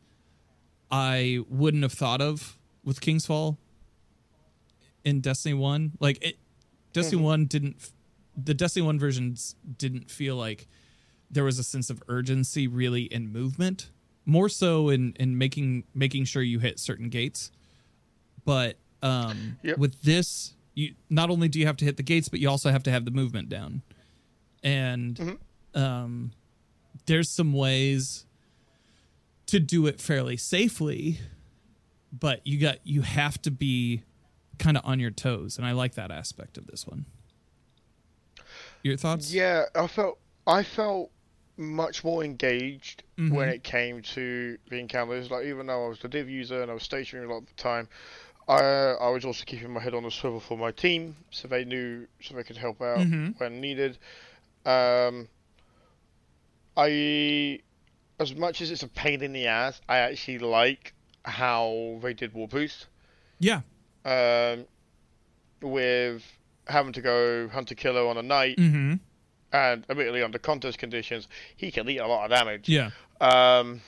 i 0.92 1.40
wouldn't 1.50 1.82
have 1.82 1.94
thought 1.94 2.22
of 2.22 2.58
with 2.84 3.00
king's 3.02 3.26
fall 3.26 3.58
in 5.04 5.22
destiny 5.22 5.54
1 5.56 5.94
like 6.00 6.18
it 6.22 6.38
destiny 6.94 7.22
Mhm. 7.22 7.26
1 7.26 7.46
didn't 7.46 7.92
the 8.36 8.54
destiny 8.54 8.86
1 8.86 9.00
versions 9.00 9.56
didn't 9.78 10.12
feel 10.12 10.36
like 10.36 10.68
there 11.32 11.44
was 11.44 11.60
a 11.60 11.64
sense 11.64 11.90
of 11.90 12.02
urgency 12.08 12.68
really 12.68 13.04
in 13.04 13.32
movement 13.32 13.90
more 14.26 14.50
so 14.50 14.90
in 14.90 15.14
in 15.20 15.38
making 15.38 15.84
making 15.94 16.24
sure 16.26 16.42
you 16.42 16.60
hit 16.60 16.80
certain 16.80 17.10
gates 17.10 17.52
but 18.46 18.78
um 19.02 19.58
Yep. 19.64 19.78
with 19.78 20.02
this 20.02 20.54
you 20.76 20.94
not 21.10 21.30
only 21.30 21.48
do 21.50 21.60
you 21.60 21.66
have 21.66 21.78
to 21.78 21.84
hit 21.86 21.98
the 21.98 22.04
gates, 22.04 22.30
but 22.30 22.40
you 22.40 22.50
also 22.50 22.72
have 22.72 22.84
to 22.84 22.92
have 22.92 23.04
the 23.04 23.12
movement 23.12 23.50
down. 23.50 23.82
And 24.64 25.16
Mhm. 25.18 25.38
um, 25.78 26.32
there's 27.06 27.28
some 27.30 27.52
ways 27.52 28.26
to 29.48 29.60
do 29.60 29.88
it 29.88 30.00
fairly 30.00 30.38
safely, 30.38 31.20
but 32.14 32.46
you 32.48 32.58
got 32.60 32.78
you 32.86 33.02
have 33.02 33.42
to 33.42 33.52
be 33.52 34.04
kind 34.58 34.78
of 34.78 34.86
on 34.86 35.00
your 35.02 35.12
toes, 35.12 35.58
and 35.58 35.66
I 35.68 35.72
like 35.74 35.96
that 35.96 36.12
aspect 36.12 36.58
of 36.58 36.68
this 36.68 36.88
one. 36.88 37.06
Your 38.84 38.96
thoughts? 38.96 39.34
Yeah, 39.34 39.66
I 39.76 39.88
felt 39.88 40.20
I 40.48 40.64
felt 40.64 41.12
much 41.60 42.04
more 42.06 42.24
engaged 42.24 43.04
Mhm. 43.18 43.32
when 43.32 43.50
it 43.50 43.64
came 43.64 44.02
to 44.02 44.58
being 44.70 44.84
encounters. 44.84 45.30
Like 45.30 45.46
even 45.46 45.68
though 45.68 45.86
I 45.86 45.88
was 45.90 46.00
the 46.00 46.08
div 46.08 46.30
user 46.30 46.62
and 46.62 46.72
I 46.72 46.74
was 46.74 46.84
stationary 46.84 47.28
a 47.28 47.30
lot 47.30 47.40
of 47.40 47.48
the 47.48 47.54
time, 47.62 47.88
I 48.48 48.62
I 49.00 49.10
was 49.10 49.26
also 49.26 49.44
keeping 49.46 49.72
my 49.72 49.82
head 49.82 49.94
on 49.94 50.04
the 50.04 50.10
swivel 50.12 50.40
for 50.40 50.58
my 50.58 50.72
team, 50.72 51.16
so 51.32 51.48
they 51.48 51.66
knew 51.66 52.08
so 52.22 52.34
they 52.36 52.44
could 52.44 52.58
help 52.58 52.82
out 52.82 53.00
Mhm. 53.00 53.38
when 53.40 53.60
needed. 53.62 53.98
Um, 54.66 55.28
I 56.78 57.60
as 58.20 58.36
much 58.36 58.62
as 58.62 58.72
it's 58.72 58.84
a 58.84 58.88
pain 58.88 59.22
in 59.22 59.34
the 59.34 59.48
ass, 59.48 59.80
I 59.88 60.00
actually 60.00 60.40
like 60.40 60.94
how 61.24 62.00
they 62.02 62.14
did 62.14 62.34
War 62.34 62.48
Priest. 62.48 62.88
Yeah. 63.40 63.62
Um, 64.06 64.66
with 65.62 66.24
having 66.68 66.94
to 66.94 67.02
go 67.02 67.48
hunter 67.50 67.76
killer 67.76 68.08
on 68.08 68.18
a 68.18 68.22
night 68.24 68.58
Mm-hmm. 68.58 68.94
And 69.52 69.86
admittedly 69.90 70.22
under 70.22 70.40
contest 70.40 70.78
conditions, 70.78 71.28
he 71.56 71.72
can 71.72 71.90
eat 71.90 71.98
a 71.98 72.08
lot 72.08 72.26
of 72.26 72.32
damage. 72.32 72.70
Yeah. 72.70 72.92
Um, 73.20 73.82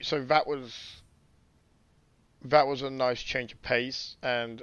so 0.00 0.24
that 0.24 0.46
was 0.46 1.02
that 2.44 2.66
was 2.66 2.82
a 2.82 2.90
nice 2.90 3.22
change 3.22 3.52
of 3.52 3.62
pace, 3.62 4.16
and 4.22 4.62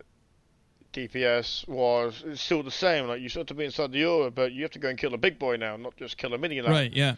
DPS 0.94 1.68
was 1.68 2.24
still 2.36 2.64
the 2.64 2.72
same. 2.72 3.08
Like 3.08 3.22
you 3.22 3.30
still 3.30 3.42
have 3.42 3.48
to 3.48 3.54
be 3.54 3.66
inside 3.66 3.92
the 3.92 4.06
aura, 4.06 4.32
but 4.32 4.52
you 4.52 4.64
have 4.64 4.72
to 4.72 4.80
go 4.80 4.90
and 4.90 4.98
kill 4.98 5.14
a 5.14 5.18
big 5.18 5.40
boy 5.40 5.56
now, 5.56 5.78
not 5.78 5.96
just 5.96 6.18
kill 6.18 6.34
a 6.34 6.38
minion. 6.38 6.66
Right. 6.66 6.92
Yeah. 6.92 7.16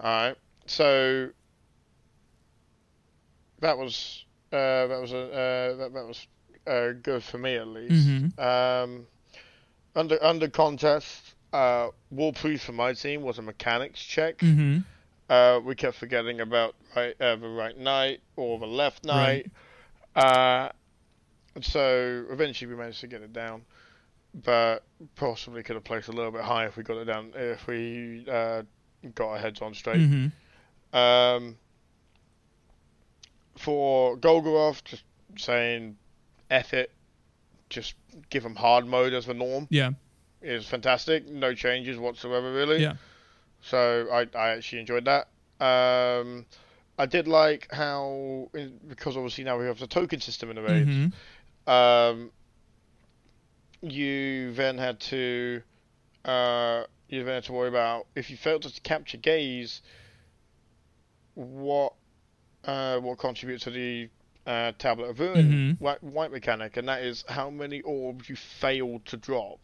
All 0.00 0.28
right. 0.28 0.36
So 0.66 1.30
that 3.60 3.78
was 3.78 4.24
uh, 4.52 4.86
that 4.86 5.00
was 5.00 5.12
a 5.12 5.18
uh, 5.18 5.76
that, 5.76 5.94
that 5.94 6.06
was 6.06 6.26
uh, 6.66 6.92
good 7.02 7.22
for 7.22 7.38
me 7.38 7.56
at 7.56 7.68
least. 7.68 8.08
Mm-hmm. 8.08 8.40
Um, 8.40 9.06
under 9.94 10.22
under 10.22 10.48
contest, 10.48 11.33
uh, 11.54 11.90
War 12.10 12.32
Priest 12.32 12.64
for 12.64 12.72
my 12.72 12.92
team 12.92 13.22
was 13.22 13.38
a 13.38 13.42
mechanics 13.42 14.00
check. 14.02 14.38
Mm-hmm. 14.38 14.78
Uh, 15.28 15.60
we 15.60 15.74
kept 15.74 15.96
forgetting 15.96 16.40
about 16.40 16.74
right, 16.94 17.14
uh, 17.20 17.36
the 17.36 17.48
right 17.48 17.78
knight 17.78 18.20
or 18.36 18.58
the 18.58 18.66
left 18.66 19.06
Right. 19.06 19.46
knight. 20.14 20.24
Uh, 20.24 20.68
so 21.62 22.24
eventually 22.30 22.70
we 22.70 22.76
managed 22.76 23.00
to 23.00 23.06
get 23.06 23.22
it 23.22 23.32
down, 23.32 23.62
but 24.34 24.82
possibly 25.16 25.62
could 25.62 25.76
have 25.76 25.84
placed 25.84 26.08
a 26.08 26.12
little 26.12 26.30
bit 26.32 26.42
higher 26.42 26.66
if 26.68 26.76
we 26.76 26.82
got 26.82 26.96
it 26.98 27.04
down 27.06 27.32
if 27.36 27.66
we 27.66 28.24
uh, 28.30 28.62
got 29.14 29.28
our 29.30 29.38
heads 29.38 29.62
on 29.62 29.72
straight. 29.74 30.00
Mm-hmm. 30.00 30.96
Um, 30.96 31.56
for 33.56 34.16
Golgoroth, 34.16 34.84
just 34.84 35.04
saying, 35.38 35.96
F 36.50 36.74
it, 36.74 36.90
just 37.70 37.94
give 38.30 38.44
him 38.44 38.56
hard 38.56 38.86
mode 38.86 39.12
as 39.12 39.26
the 39.26 39.34
norm 39.34 39.66
Yeah. 39.70 39.90
Is 40.44 40.66
fantastic. 40.66 41.28
No 41.28 41.54
changes 41.54 41.98
whatsoever, 41.98 42.52
really. 42.52 42.82
Yeah. 42.82 42.94
So 43.62 44.06
I, 44.12 44.26
I 44.36 44.50
actually 44.50 44.80
enjoyed 44.80 45.06
that. 45.06 45.28
Um, 45.64 46.46
I 46.98 47.06
did 47.06 47.26
like 47.26 47.68
how, 47.72 48.50
because 48.86 49.16
obviously 49.16 49.44
now 49.44 49.58
we 49.58 49.66
have 49.66 49.78
the 49.78 49.86
token 49.86 50.20
system 50.20 50.50
in 50.50 50.56
the 50.56 50.62
raids, 50.62 50.90
Mm-hmm. 50.90 51.70
um, 51.72 52.30
you 53.80 54.52
then 54.54 54.78
had 54.78 55.00
to, 55.00 55.62
uh, 56.24 56.84
you 57.08 57.24
then 57.24 57.34
had 57.34 57.44
to 57.44 57.52
worry 57.52 57.68
about 57.68 58.06
if 58.14 58.30
you 58.30 58.36
failed 58.36 58.62
to 58.62 58.80
capture 58.82 59.18
gaze, 59.18 59.82
what, 61.34 61.94
uh, 62.64 62.98
what 63.00 63.18
contributes 63.18 63.64
to 63.64 63.70
the 63.70 64.08
uh, 64.46 64.72
tablet 64.78 65.06
of 65.06 65.20
ruin 65.20 65.76
Mhm. 65.76 65.80
white, 65.80 66.02
white 66.02 66.30
mechanic, 66.30 66.76
and 66.76 66.88
that 66.88 67.02
is 67.02 67.24
how 67.28 67.50
many 67.50 67.80
orbs 67.82 68.28
you 68.28 68.36
failed 68.36 69.04
to 69.06 69.16
drop. 69.16 69.58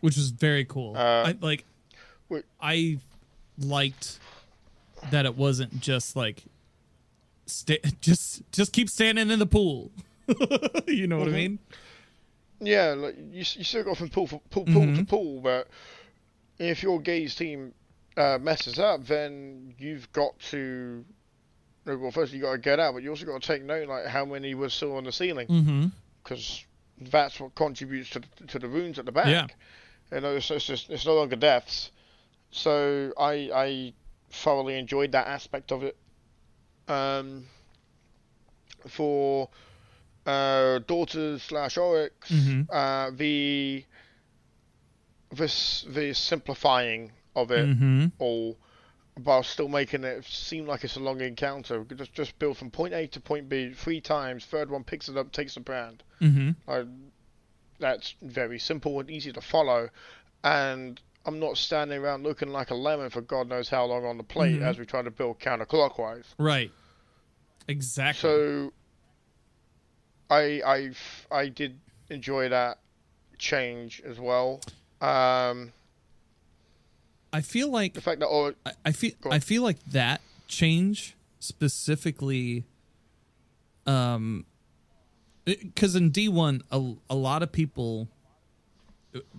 Which 0.00 0.16
was 0.16 0.30
very 0.30 0.64
cool. 0.64 0.96
Uh, 0.96 1.28
I 1.28 1.36
like. 1.40 1.64
I 2.60 2.98
liked 3.58 4.18
that 5.10 5.24
it 5.26 5.36
wasn't 5.36 5.80
just 5.80 6.16
like, 6.16 6.42
sta- 7.46 7.80
just 8.00 8.42
just 8.52 8.72
keep 8.72 8.88
standing 8.90 9.30
in 9.30 9.38
the 9.38 9.46
pool. 9.46 9.90
you 10.88 11.06
know 11.06 11.18
what 11.18 11.28
I 11.28 11.32
Mhm. 11.32 11.34
mean? 11.34 11.58
Yeah, 12.60 12.94
like 12.96 13.16
you, 13.16 13.44
you 13.54 13.64
still 13.64 13.84
got 13.84 13.96
from 13.98 14.08
pool 14.08 14.26
for, 14.26 14.40
pool, 14.50 14.64
pool 14.64 14.82
to 14.82 15.02
Mhm. 15.02 15.08
pool, 15.08 15.40
but 15.40 15.68
if 16.58 16.82
your 16.82 17.00
gaze 17.00 17.34
team 17.34 17.72
uh, 18.16 18.38
messes 18.40 18.78
up, 18.78 19.04
then 19.06 19.74
you've 19.78 20.10
got 20.12 20.38
to. 20.50 21.04
Well, 21.84 22.10
first 22.10 22.32
you 22.32 22.40
got 22.40 22.52
to 22.52 22.58
get 22.58 22.80
out, 22.80 22.94
but 22.94 23.02
you 23.04 23.10
also 23.10 23.26
got 23.26 23.40
to 23.40 23.46
take 23.46 23.62
note 23.62 23.88
like 23.88 24.06
how 24.06 24.24
many 24.24 24.54
were 24.54 24.70
still 24.70 24.96
on 24.96 25.04
the 25.04 25.12
ceiling, 25.12 25.46
Mm-hmm. 25.46 25.86
because 26.24 26.64
that's 27.00 27.38
what 27.38 27.54
contributes 27.54 28.10
to 28.10 28.20
the, 28.20 28.46
to 28.48 28.58
the 28.58 28.66
runes 28.68 28.98
at 28.98 29.04
the 29.04 29.12
back. 29.12 29.26
Yeah. 29.26 29.46
You 30.12 30.20
know, 30.20 30.36
it's, 30.36 30.50
it's 30.50 30.64
just 30.66 30.90
it's 30.90 31.04
no 31.06 31.14
longer 31.14 31.36
deaths. 31.36 31.90
So 32.50 33.12
I 33.18 33.50
I 33.54 33.92
thoroughly 34.30 34.78
enjoyed 34.78 35.12
that 35.12 35.26
aspect 35.26 35.72
of 35.72 35.82
it. 35.82 35.96
Um, 36.88 37.46
for 38.86 39.48
uh, 40.24 40.78
daughters 40.86 41.42
slash 41.42 41.76
Oryx, 41.76 42.30
Mhm. 42.30 42.68
uh, 42.72 43.10
the 43.16 43.84
this 45.32 45.84
the 45.88 46.12
simplifying 46.14 47.12
of 47.34 47.50
it 47.50 47.66
Mm-hmm. 47.66 48.06
all 48.18 48.56
while 49.22 49.42
still 49.42 49.68
making 49.68 50.04
it 50.04 50.24
seem 50.26 50.66
like 50.66 50.84
it's 50.84 50.96
a 50.96 51.00
long 51.00 51.20
encounter. 51.20 51.84
Just 51.84 52.12
just 52.12 52.38
build 52.38 52.58
from 52.58 52.70
point 52.70 52.94
A 52.94 53.06
to 53.08 53.20
point 53.20 53.48
B 53.48 53.72
three 53.72 54.00
times. 54.00 54.44
Third 54.44 54.70
one 54.70 54.84
picks 54.84 55.08
it 55.08 55.16
up, 55.16 55.32
takes 55.32 55.54
the 55.54 55.60
brand. 55.60 56.02
Mm-hmm. 56.20 56.50
I, 56.70 56.84
that's 57.78 58.14
very 58.22 58.58
simple 58.58 58.98
and 59.00 59.10
easy 59.10 59.32
to 59.32 59.40
follow, 59.40 59.88
and 60.44 61.00
I'm 61.24 61.38
not 61.40 61.56
standing 61.58 61.98
around 61.98 62.22
looking 62.22 62.48
like 62.50 62.70
a 62.70 62.74
lemon 62.74 63.10
for 63.10 63.20
God 63.20 63.48
knows 63.48 63.68
how 63.68 63.84
long 63.84 64.04
on 64.04 64.16
the 64.16 64.22
plate 64.24 64.60
Mhm. 64.60 64.66
as 64.66 64.78
we 64.78 64.86
try 64.86 65.02
to 65.02 65.10
build 65.10 65.40
counterclockwise. 65.40 66.24
Right. 66.38 66.70
Exactly. 67.68 68.20
So, 68.20 68.72
I 70.30 70.62
I 70.64 70.90
I 71.30 71.48
did 71.48 71.78
enjoy 72.10 72.48
that 72.48 72.78
change 73.38 74.00
as 74.04 74.18
well. 74.18 74.60
Um, 75.00 75.72
I 77.32 77.40
feel 77.42 77.70
like 77.70 77.94
the 77.94 78.00
fact 78.00 78.20
that 78.20 78.28
oh, 78.28 78.54
I, 78.64 78.72
I 78.86 78.92
feel 78.92 79.12
I 79.30 79.38
feel 79.40 79.62
like 79.62 79.82
that 79.86 80.20
change 80.48 81.16
specifically 81.40 82.64
um 83.86 84.46
because 85.46 85.96
in 85.96 86.10
D1 86.10 86.62
a, 86.70 86.94
a 87.08 87.14
lot 87.14 87.42
of 87.42 87.50
people 87.52 88.08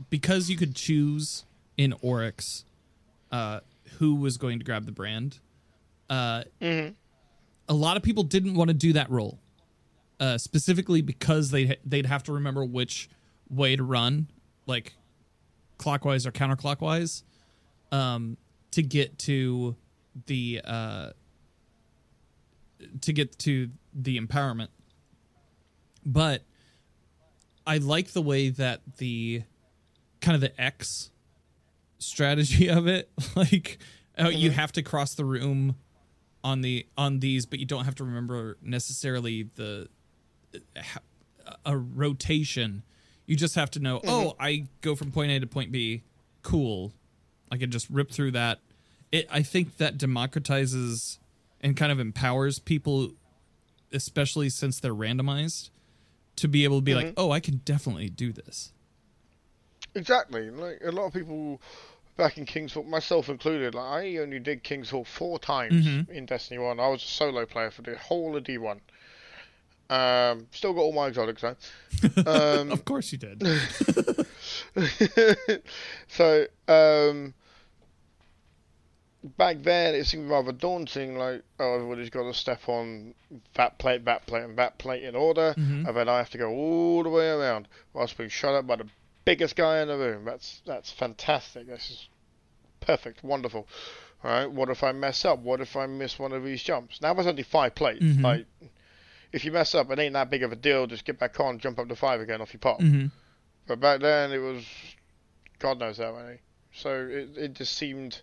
because 0.10 0.50
you 0.50 0.58
could 0.58 0.74
choose 0.76 1.46
in 1.78 1.94
Oryx 2.02 2.66
uh 3.32 3.60
who 4.00 4.16
was 4.16 4.38
going 4.38 4.58
to 4.58 4.66
grab 4.66 4.86
the 4.86 4.92
brand 4.92 5.40
uh 6.10 6.44
mhm, 6.62 6.96
a 7.70 7.74
lot 7.74 7.98
of 7.98 8.04
people 8.04 8.24
didn't 8.24 8.56
want 8.56 8.70
to 8.70 8.74
do 8.74 8.94
that 8.94 9.10
role 9.12 9.38
uh 10.20 10.38
specifically 10.38 11.02
because 11.02 11.52
they 11.52 11.78
they'd 11.86 12.06
have 12.06 12.24
to 12.24 12.32
remember 12.34 12.64
which 12.66 13.10
way 13.50 13.76
to 13.76 13.84
run 13.84 14.28
like 14.66 14.94
clockwise 15.78 16.26
or 16.26 16.32
counterclockwise 16.32 17.24
um 17.92 18.38
to 18.72 18.82
get 18.82 19.20
to 19.20 19.76
the 20.26 20.62
uh 20.64 21.10
to 23.02 23.14
get 23.14 23.38
to 23.40 23.70
the 23.94 24.20
empowerment 24.20 24.70
but 26.08 26.44
i 27.68 27.78
like 27.78 28.12
the 28.14 28.22
way 28.22 28.50
that 28.50 28.82
the 28.98 29.44
kind 30.22 30.34
of 30.36 30.42
the 30.42 30.60
x 30.62 31.12
strategy 32.00 32.68
of 32.70 32.88
it 32.88 33.10
like 33.36 33.78
oh, 34.18 34.30
you 34.30 34.50
Mhm. 34.50 34.54
have 34.54 34.72
to 34.72 34.82
cross 34.82 35.14
the 35.16 35.26
room 35.26 35.76
on 36.44 36.62
the 36.62 36.86
on 36.98 37.20
these 37.20 37.46
but 37.46 37.60
you 37.60 37.66
don't 37.66 37.86
have 37.86 37.96
to 37.96 38.04
remember 38.06 38.58
necessarily 38.62 39.50
the 39.56 39.90
a 41.66 41.78
rotation. 41.78 42.84
You 43.26 43.36
just 43.36 43.56
have 43.56 43.70
to 43.72 43.80
know 43.80 44.00
oh 44.06 44.36
i 44.40 44.66
go 44.82 44.96
from 44.96 45.12
point 45.12 45.32
a 45.32 45.40
to 45.40 45.48
point 45.48 45.72
b. 45.72 46.04
Cool. 46.42 46.94
I 47.52 47.58
can 47.58 47.70
just 47.72 47.90
rip 47.90 48.12
through 48.12 48.32
that. 48.32 48.60
It 49.12 49.28
i 49.32 49.42
think 49.42 49.78
that 49.78 49.98
democratizes 49.98 51.18
and 51.62 51.76
kind 51.76 51.92
of 51.92 52.00
empowers 52.00 52.60
people 52.60 53.12
especially 53.92 54.50
since 54.50 54.80
they're 54.80 54.94
randomized 54.96 55.70
to 56.38 56.48
be 56.48 56.64
able 56.64 56.78
to 56.78 56.82
be 56.82 56.96
like 56.96 57.08
Mhm. 57.08 57.14
oh 57.18 57.32
i 57.32 57.40
can 57.40 57.58
definitely 57.66 58.10
do 58.10 58.32
this 58.32 58.72
exactly. 59.96 60.50
Like 60.52 60.80
a 60.86 60.92
lot 60.92 61.08
of 61.08 61.14
people 61.14 61.60
back 62.18 62.38
in 62.38 62.46
King's 62.46 62.74
Fall, 62.74 62.84
myself 62.84 63.30
included, 63.30 63.74
like 63.76 63.86
I 64.04 64.18
only 64.18 64.40
did 64.40 64.62
King's 64.64 64.90
Fall 64.90 65.06
four 65.06 65.40
times 65.40 65.86
Mhm. 65.88 66.10
in 66.10 66.26
Destiny 66.28 66.60
One. 66.60 66.80
I 66.80 66.88
was 66.88 67.04
a 67.04 67.08
solo 67.08 67.46
player 67.48 67.72
for 67.72 67.82
the 67.82 67.98
whole 67.98 68.36
of 68.36 68.44
D 68.44 68.58
one. 68.60 68.80
Um, 69.90 70.48
still 70.52 70.74
got 70.74 70.82
all 70.82 70.94
my 70.94 71.08
exotics 71.08 71.42
though. 71.42 71.56
Um, 72.62 72.72
of 72.72 72.86
course 72.86 73.12
you 73.12 73.18
did. 73.18 73.42
so 76.08 76.46
um, 76.68 77.34
back 79.38 79.58
then 79.64 79.96
it 79.96 80.06
seemed 80.06 80.30
rather 80.30 80.52
daunting. 80.52 81.18
Like, 81.18 81.44
oh, 81.60 81.76
everybody's 81.76 82.10
got 82.10 82.24
to 82.24 82.34
step 82.34 82.68
on 82.70 83.14
that 83.56 83.78
plate, 83.80 84.06
that 84.06 84.26
plate, 84.26 84.44
and 84.44 84.58
that 84.58 84.78
plate 84.78 85.04
in 85.04 85.16
order, 85.16 85.54
Mhm. 85.58 85.88
and 85.88 85.96
then 85.98 86.08
I 86.10 86.18
have 86.18 86.30
to 86.32 86.38
go 86.38 86.50
all 86.50 87.04
the 87.04 87.10
way 87.10 87.30
around 87.30 87.68
whilst 87.94 88.18
being 88.18 88.30
shot 88.30 88.56
at 88.56 88.66
by 88.68 88.78
the 88.78 88.88
biggest 89.26 89.56
guy 89.56 89.82
in 89.82 89.88
the 89.88 89.98
room. 89.98 90.24
That's 90.26 90.62
that's 90.66 90.92
fantastic. 90.92 91.68
This 91.68 91.90
is 91.90 92.08
perfect, 92.80 93.24
wonderful. 93.24 93.68
All 94.24 94.32
right, 94.32 94.52
what 94.52 94.70
if 94.70 94.84
I 94.84 94.92
mess 94.94 95.26
up? 95.26 95.40
What 95.40 95.62
if 95.62 95.76
I 95.76 95.86
miss 95.86 96.18
one 96.18 96.32
of 96.32 96.44
these 96.44 96.64
jumps? 96.64 97.02
Now 97.02 97.14
there's 97.14 97.28
only 97.28 97.44
five 97.44 97.76
plates. 97.76 98.04
Mhm. 98.04 98.24
Like, 98.24 98.46
if 99.32 99.46
you 99.46 99.52
mess 99.52 99.76
up, 99.76 99.92
it 99.92 100.00
ain't 100.00 100.14
that 100.14 100.30
big 100.30 100.44
of 100.44 100.52
a 100.52 100.56
deal. 100.56 100.88
Just 100.88 101.06
get 101.06 101.20
back 101.20 101.40
on, 101.40 101.60
jump 101.60 101.78
up 101.80 101.88
to 101.90 101.96
five 101.96 102.22
again, 102.22 102.42
off 102.42 102.54
you 102.54 102.60
pop. 102.60 102.80
hmm 102.82 103.08
But 103.68 103.80
back 103.80 104.00
then 104.02 104.32
it 104.32 104.38
was, 104.40 104.66
God 105.60 105.80
knows 105.80 105.98
how 105.98 106.16
many. 106.16 106.40
So 106.74 107.06
it 107.08 107.38
it 107.38 107.54
just 107.54 107.74
seemed, 107.76 108.22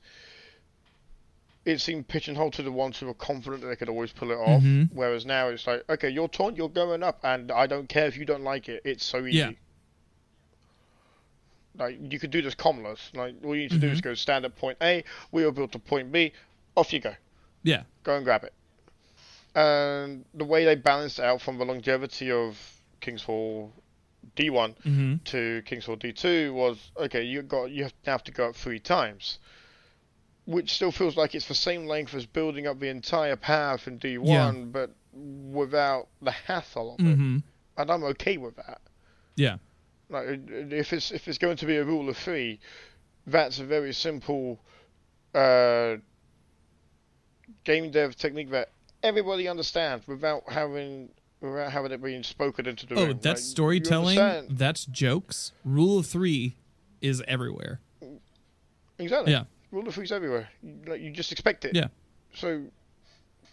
it 1.65 1.81
seemed 1.81 2.07
pigeonholed 2.09 2.53
to 2.55 2.63
the 2.63 2.71
ones 2.73 2.99
who 2.99 3.07
were 3.07 3.15
confident 3.15 3.63
that 3.63 3.69
they 3.69 3.77
could 3.77 3.89
always 3.89 4.13
pull 4.13 4.31
it 4.31 4.37
off. 4.37 4.63
Mhm. 4.63 4.91
Whereas 4.93 5.25
now 5.25 5.49
it's 5.49 5.67
like, 5.67 5.83
okay, 5.89 6.11
you're 6.11 6.29
taunt, 6.29 6.57
you're 6.57 6.69
going 6.69 7.03
up, 7.03 7.19
and 7.23 7.51
I 7.51 7.67
don't 7.67 7.89
care 7.89 8.07
if 8.07 8.17
you 8.17 8.25
don't 8.25 8.45
like 8.45 8.69
it. 8.69 8.83
It's 8.85 9.05
so 9.05 9.25
easy. 9.25 9.39
Yeah. 9.39 9.51
Like 11.77 11.99
you 12.13 12.19
could 12.19 12.31
do 12.31 12.41
this 12.43 12.55
comless. 12.55 13.11
Like 13.15 13.35
all 13.45 13.55
you 13.55 13.63
need 13.63 13.71
to 13.73 13.79
do 13.79 13.89
is 13.89 13.99
Mm-hmm. 13.99 14.09
go 14.11 14.15
stand 14.15 14.45
at 14.45 14.55
point 14.57 14.79
A. 14.81 15.03
We 15.33 15.45
are 15.45 15.51
built 15.51 15.73
to 15.73 15.79
point 15.79 16.13
B. 16.13 16.33
Off 16.77 16.93
you 16.93 17.01
go. 17.01 17.15
Yeah. 17.63 17.83
Go 18.05 18.17
and 18.17 18.25
grab 18.25 18.45
it. 18.45 18.53
And 19.57 20.25
the 20.35 20.45
way 20.45 20.65
they 20.65 20.75
balanced 20.75 21.21
out 21.21 21.41
from 21.41 21.59
the 21.59 21.65
longevity 21.65 22.31
of 22.31 22.59
King's 23.01 23.23
Fall 23.23 23.73
D1 24.37 24.75
hmm 24.83 25.15
to 25.25 25.63
King's 25.65 25.85
Fall 25.85 25.97
D2 25.97 26.53
was 26.53 26.91
okay. 26.97 27.23
You 27.23 27.43
got 27.43 27.71
you 27.71 27.85
have, 27.85 27.93
have 28.05 28.25
to 28.25 28.33
go 28.33 28.49
up 28.49 28.57
three 28.57 28.79
times, 28.81 29.39
which 30.47 30.73
still 30.75 30.93
feels 30.93 31.17
like 31.17 31.35
it's 31.35 31.47
the 31.49 31.55
same 31.55 31.87
length 31.87 32.15
as 32.15 32.27
building 32.27 32.67
up 32.67 32.79
the 32.81 32.89
entire 32.89 33.37
path 33.37 33.87
in 33.89 33.99
D1, 33.99 34.27
Yeah. 34.27 34.53
but 34.53 34.91
without 35.13 36.09
the 36.21 36.31
hassle 36.33 36.95
of 36.95 37.01
it. 37.07 37.15
hmm 37.17 37.39
And 37.77 37.91
I'm 37.91 38.05
okay 38.05 38.37
with 38.37 38.57
that. 38.57 38.81
Yeah. 39.37 39.57
Like 40.11 40.27
if 40.49 40.93
it's 40.93 41.11
if 41.13 41.27
it's 41.29 41.39
going 41.39 41.57
to 41.59 41.67
be 41.67 41.77
a 41.77 41.85
rule 41.85 42.09
of 42.09 42.17
three, 42.17 42.61
that's 43.27 43.59
a 43.59 43.65
very 43.65 43.93
simple 43.95 44.61
uh, 45.35 45.97
game 47.65 47.91
dev 47.91 48.15
technique 48.17 48.51
that 48.51 48.69
everybody 49.03 49.49
understands 49.49 50.07
without 50.07 50.43
having 50.49 51.09
without 51.41 51.73
having 51.73 51.93
it 51.93 52.03
being 52.03 52.23
spoken 52.23 52.67
into 52.67 52.87
the 52.87 52.95
Oh, 52.97 53.07
room. 53.07 53.19
that's 53.23 53.43
Like, 53.43 53.51
storytelling. 53.51 54.47
That's 54.51 54.85
jokes. 54.87 55.53
Rule 55.65 55.99
of 55.99 56.07
three 56.07 56.57
is 57.01 57.23
everywhere. 57.29 57.81
Exactly. 58.99 59.33
Yeah. 59.33 59.45
Rule 59.75 59.89
of 59.89 59.95
three's 59.95 60.13
everywhere. 60.13 60.49
You, 60.63 60.77
like, 60.87 61.01
you 61.01 61.11
just 61.11 61.33
expect 61.33 61.65
it. 61.65 61.75
Yeah. 61.75 61.89
So, 62.33 62.63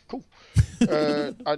cool. 0.07 0.23
uh, 0.87 1.31
I, 1.47 1.57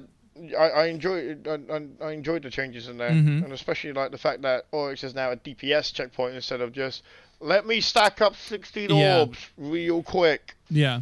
I 0.58 0.70
I 0.70 0.86
enjoy 0.86 1.36
I, 1.46 1.82
I, 2.02 2.12
enjoyed 2.12 2.44
the 2.44 2.50
changes 2.50 2.88
in 2.88 2.98
there, 2.98 3.10
mm-hmm. 3.10 3.44
and 3.44 3.52
especially 3.52 3.92
like 3.92 4.12
the 4.12 4.18
fact 4.18 4.42
that 4.44 4.66
Oryx 4.72 5.04
is 5.04 5.14
now 5.14 5.32
a 5.32 5.36
DPS 5.36 5.94
checkpoint 5.94 6.36
instead 6.36 6.62
of 6.62 6.72
just 6.72 7.04
let 7.42 7.68
me 7.68 7.82
stack 7.82 8.22
up 8.22 8.38
16 8.38 8.90
Yeah. 8.90 9.20
orbs 9.20 9.38
real 9.58 10.02
quick. 10.02 10.56
Yeah. 10.70 11.02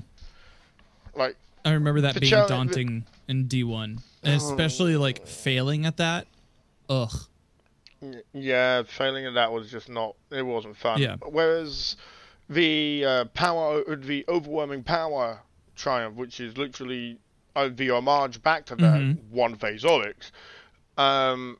Like, 1.14 1.36
I 1.64 1.74
remember 1.74 2.02
that 2.02 2.20
being 2.20 2.32
daunting 2.32 3.06
in 3.28 3.46
D1, 3.46 4.02
and 4.24 4.34
especially 4.34 4.98
like 4.98 5.28
failing 5.28 5.86
at 5.86 5.98
that. 5.98 6.26
Ugh. 6.90 7.14
yeah, 8.34 8.82
failing 8.84 9.28
at 9.28 9.36
that 9.36 9.52
was 9.52 9.70
just 9.70 9.88
not. 9.88 10.16
It 10.32 10.42
wasn't 10.42 10.78
fun. 10.78 11.00
Yeah. 11.00 11.18
Whereas 11.24 11.96
the 12.52 13.06
uh, 13.06 13.26
power, 13.34 13.96
the 13.96 14.26
overwhelming 14.28 14.84
power 14.84 15.40
triumph, 15.76 16.18
which 16.18 16.40
is 16.40 16.58
literally 16.58 17.18
uh, 17.56 17.70
the 17.74 17.90
homage 17.90 18.42
back 18.44 18.66
to 18.66 18.76
that 18.76 19.02
Mhm. 19.02 19.30
one 19.30 19.56
phase 19.56 19.84
Oryx, 19.84 20.32
um, 20.98 21.58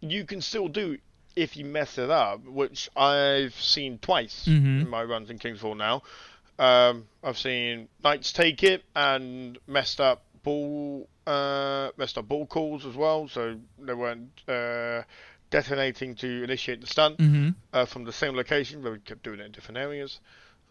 you 0.00 0.24
can 0.24 0.40
still 0.40 0.68
do 0.68 0.98
if 1.36 1.56
you 1.56 1.64
mess 1.64 1.96
it 1.96 2.10
up, 2.10 2.44
which 2.44 2.90
I've 2.96 3.54
seen 3.54 3.98
twice 3.98 4.46
mm-hmm. 4.46 4.80
in 4.82 4.88
my 4.88 5.04
runs 5.04 5.30
in 5.30 5.38
King's 5.38 5.60
Fall 5.60 5.74
now. 5.76 6.02
Um, 6.58 7.06
I've 7.22 7.38
seen 7.38 7.88
knights 8.04 8.32
take 8.32 8.62
it 8.62 8.82
and 8.94 9.58
messed 9.66 10.00
up 10.00 10.24
ball, 10.42 11.08
uh, 11.26 11.90
messed 11.96 12.18
up 12.18 12.28
ball 12.28 12.46
calls 12.46 12.84
as 12.84 12.96
well, 12.96 13.28
so 13.28 13.56
they 13.78 13.94
weren't 13.94 14.30
uh, 14.48 15.02
detonating 15.50 16.14
to 16.16 16.44
initiate 16.44 16.80
the 16.80 16.86
stun 16.86 17.14
hmm 17.16 17.48
uh, 17.72 17.84
from 17.84 18.04
the 18.04 18.12
same 18.12 18.34
location, 18.34 18.82
but 18.82 18.92
we 18.92 18.98
kept 18.98 19.22
doing 19.22 19.40
it 19.40 19.46
in 19.46 19.52
different 19.52 19.78
areas. 19.78 20.20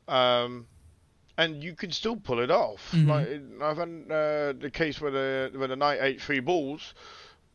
Um, 0.08 0.68
and 1.38 1.64
you 1.64 1.74
can 1.74 1.92
still 1.92 2.18
pull 2.18 2.40
it 2.40 2.52
off. 2.52 2.92
Mhm. 2.92 3.08
Like 3.08 3.62
I've 3.62 3.78
had 3.78 3.90
uh, 4.12 4.54
the 4.60 4.70
case 4.74 5.00
where 5.00 5.12
the 5.12 5.52
where 5.58 5.68
the 5.68 5.76
knight 5.76 6.00
ate 6.02 6.22
three 6.22 6.42
balls. 6.42 6.94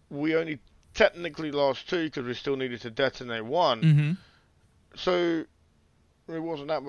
We 0.08 0.36
only 0.36 0.58
technically 0.94 1.50
lost 1.50 1.88
two 1.88 2.04
because 2.04 2.24
we 2.24 2.34
still 2.34 2.56
needed 2.56 2.80
to 2.82 2.90
detonate 2.90 3.44
one. 3.44 3.82
hmm 3.82 4.12
So 4.96 5.44
it 6.28 6.38
wasn't 6.38 6.68
that 6.68 6.82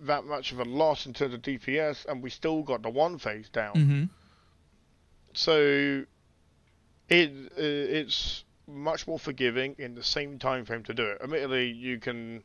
that 0.00 0.24
much 0.24 0.52
of 0.52 0.58
a 0.60 0.64
loss 0.64 1.06
in 1.06 1.12
terms 1.12 1.34
of 1.34 1.42
DPS, 1.42 2.06
and 2.06 2.22
we 2.22 2.30
still 2.30 2.62
got 2.62 2.82
the 2.82 2.90
one 2.90 3.18
phase 3.18 3.48
down. 3.48 3.74
hmm 3.74 4.04
So 5.34 6.04
it 7.08 7.30
uh, 7.52 7.98
it's 8.00 8.43
much 8.66 9.06
more 9.06 9.18
forgiving 9.18 9.74
in 9.78 9.94
the 9.94 10.02
same 10.02 10.38
time 10.38 10.64
frame 10.64 10.82
to 10.84 10.94
do 10.94 11.04
it. 11.04 11.18
Admittedly, 11.22 11.70
you 11.70 11.98
can, 11.98 12.42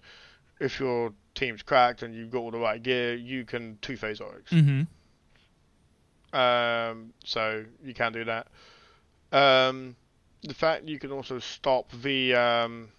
if 0.59 0.79
your 0.79 1.13
team's 1.35 1.61
cracked 1.63 2.03
and 2.03 2.13
you've 2.13 2.29
got 2.31 2.39
all 2.39 2.51
the 2.51 2.59
right 2.59 2.81
gear, 2.81 3.15
you 3.15 3.45
can 3.45 3.77
two 3.81 3.95
phase 3.97 4.19
Oryx. 4.19 4.49
hmm 4.51 4.81
Um, 6.33 7.13
so 7.25 7.65
you 7.83 7.93
can 7.93 8.11
do 8.13 8.25
that. 8.25 8.47
Um, 9.31 9.95
the 10.43 10.53
fact 10.53 10.85
you 10.87 10.99
can 10.99 11.11
also 11.11 11.39
stop 11.39 11.91
the 12.03 12.33
um, 12.35 12.89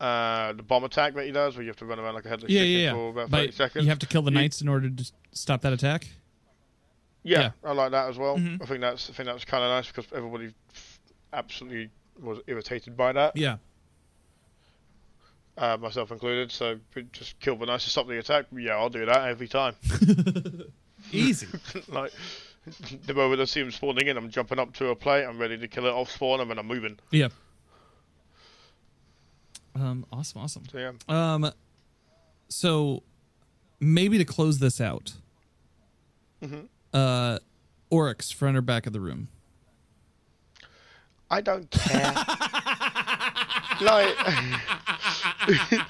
uh, 0.00 0.52
the 0.52 0.62
bomb 0.62 0.84
attack 0.84 1.14
that 1.14 1.24
he 1.24 1.32
does, 1.32 1.54
where 1.56 1.62
you 1.62 1.68
have 1.68 1.76
to 1.78 1.86
run 1.86 1.98
around 1.98 2.14
like 2.14 2.24
a 2.26 2.28
headless 2.28 2.50
Yeah, 2.50 2.60
chicken 2.60 2.72
yeah, 2.72 2.78
yeah. 2.84 2.92
for 2.92 3.08
about 3.10 3.30
thirty 3.30 3.46
But 3.46 3.54
seconds. 3.54 3.84
you 3.84 3.88
have 3.90 3.98
to 4.00 4.06
kill 4.06 4.22
the 4.22 4.30
You- 4.30 4.38
knights 4.38 4.60
in 4.60 4.68
order 4.68 4.90
to 4.90 5.12
stop 5.32 5.62
that 5.62 5.72
attack. 5.72 6.08
Yeah. 7.22 7.50
I 7.64 7.72
like 7.72 7.90
that 7.90 8.08
as 8.08 8.16
well. 8.18 8.36
Mhm. 8.38 8.62
I 8.62 8.66
think 8.66 8.80
that's 8.82 9.10
I 9.10 9.12
think 9.14 9.26
that's 9.26 9.44
kind 9.44 9.64
of 9.64 9.70
nice 9.70 9.88
because 9.88 10.06
everybody 10.14 10.54
absolutely 11.32 11.90
was 12.20 12.38
irritated 12.46 12.96
by 12.96 13.12
that, 13.12 13.36
Yeah. 13.36 13.56
uh, 15.58 15.76
myself 15.78 16.10
included. 16.10 16.50
So 16.50 16.78
just 17.12 17.38
kill 17.40 17.56
the 17.56 17.66
knights 17.66 17.84
to 17.84 17.90
stop 17.90 18.06
the 18.08 18.18
attack. 18.18 18.46
Yeah, 18.56 18.72
I'll 18.76 18.88
do 18.90 19.04
that 19.06 19.28
every 19.28 19.48
time. 19.48 19.74
Easy. 21.12 21.46
like 21.88 22.12
the 23.06 23.14
moment 23.14 23.40
I 23.40 23.44
see 23.44 23.60
him 23.60 23.70
spawning 23.70 24.06
in, 24.08 24.16
I'm 24.16 24.30
jumping 24.30 24.58
up 24.58 24.72
to 24.74 24.88
a 24.88 24.96
plate. 24.96 25.24
I'm 25.24 25.38
ready 25.38 25.56
to 25.58 25.68
kill 25.68 25.86
it 25.86 25.90
off 25.92 26.10
spawn, 26.10 26.40
and 26.40 26.50
then 26.50 26.58
I'm 26.58 26.66
moving. 26.66 26.98
yeah. 27.10 27.28
Um. 29.74 30.06
Awesome. 30.10 30.40
Awesome. 30.40 30.62
So 30.72 30.78
yeah, 30.78 30.92
Um. 31.08 31.52
So, 32.48 33.02
maybe 33.80 34.18
to 34.18 34.24
close 34.24 34.58
this 34.60 34.80
out, 34.80 35.14
Mhm. 36.42 36.68
uh, 36.94 37.40
Oryx, 37.90 38.30
front 38.30 38.56
or 38.56 38.62
back 38.62 38.86
of 38.86 38.92
the 38.92 39.00
room. 39.00 39.28
I 41.30 41.40
don't 41.40 41.70
care. 41.70 42.12
like 43.80 44.16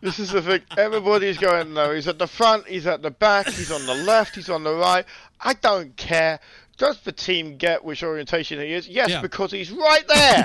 this 0.00 0.18
is 0.18 0.30
the 0.30 0.42
thing. 0.42 0.60
Everybody's 0.76 1.38
going 1.38 1.72
no. 1.74 1.92
He's 1.94 2.08
at 2.08 2.18
the 2.18 2.26
front. 2.26 2.66
He's 2.66 2.86
at 2.86 3.02
the 3.02 3.10
back. 3.10 3.46
He's 3.46 3.70
on 3.70 3.86
the 3.86 3.94
left. 3.94 4.34
He's 4.34 4.50
on 4.50 4.62
the 4.64 4.74
right. 4.74 5.04
I 5.40 5.54
don't 5.54 5.96
care. 5.96 6.38
Does 6.78 7.00
the 7.00 7.12
team 7.12 7.56
get 7.56 7.82
which 7.84 8.02
orientation 8.02 8.60
he 8.60 8.74
is? 8.74 8.86
Yes, 8.86 9.08
Yeah. 9.08 9.22
because 9.22 9.50
he's 9.50 9.70
right 9.72 10.06
there. 10.08 10.44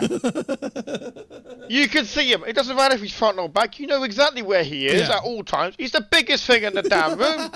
you 1.69 1.89
can 1.89 2.05
see 2.05 2.31
him. 2.31 2.45
It 2.47 2.53
doesn't 2.53 2.77
matter 2.77 2.95
if 2.95 3.01
he's 3.01 3.13
front 3.13 3.37
or 3.37 3.49
back. 3.49 3.79
You 3.79 3.87
know 3.87 4.03
exactly 4.03 4.41
where 4.41 4.63
he 4.63 4.87
is 4.87 5.09
Yeah. 5.09 5.17
at 5.17 5.23
all 5.23 5.43
times. 5.43 5.75
He's 5.77 5.91
the 5.91 6.07
biggest 6.09 6.45
thing 6.47 6.63
in 6.63 6.73
the 6.73 6.83
damn 6.83 7.19
room. 7.19 7.51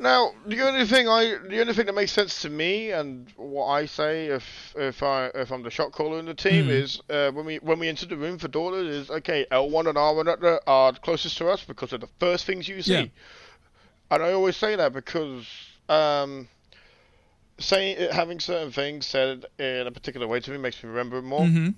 Now, 0.00 0.32
the 0.46 0.60
only 0.60 0.86
thing 0.86 1.08
I, 1.08 1.38
the 1.48 1.60
only 1.60 1.74
thing 1.74 1.86
that 1.86 1.94
makes 1.94 2.12
sense 2.12 2.42
to 2.42 2.50
me, 2.50 2.92
and 2.92 3.28
what 3.36 3.66
I 3.66 3.86
say 3.86 4.26
if 4.26 4.72
if 4.76 5.02
I 5.02 5.26
if 5.34 5.50
I'm 5.50 5.64
the 5.64 5.70
shot 5.70 5.90
caller 5.90 6.20
in 6.20 6.26
the 6.26 6.34
team 6.34 6.66
Mhm. 6.66 6.70
is 6.70 7.00
uh, 7.10 7.32
when 7.32 7.44
we 7.44 7.56
when 7.56 7.80
we 7.80 7.88
enter 7.88 8.06
the 8.06 8.16
room 8.16 8.38
for 8.38 8.46
daughters 8.46 8.86
is 8.86 9.10
okay. 9.10 9.44
L1 9.50 9.88
and 9.88 9.98
R1 9.98 10.60
are, 10.68 10.92
the, 10.92 11.00
closest 11.00 11.36
to 11.38 11.48
us 11.48 11.64
because 11.64 11.90
they're 11.90 11.98
the 11.98 12.08
first 12.20 12.44
things 12.44 12.68
you 12.68 12.80
see, 12.80 12.92
Yeah. 12.92 13.06
and 14.12 14.22
I 14.22 14.32
always 14.32 14.56
say 14.56 14.76
that 14.76 14.92
because 14.92 15.46
um, 15.88 16.48
saying 17.58 18.12
having 18.12 18.38
certain 18.38 18.70
things 18.70 19.04
said 19.04 19.46
in 19.58 19.88
a 19.88 19.90
particular 19.90 20.28
way 20.28 20.38
to 20.38 20.50
me 20.52 20.58
makes 20.58 20.80
me 20.80 20.90
remember 20.90 21.18
it 21.18 21.22
more. 21.22 21.40
Mm-hmm. 21.40 21.66
Um, 21.66 21.74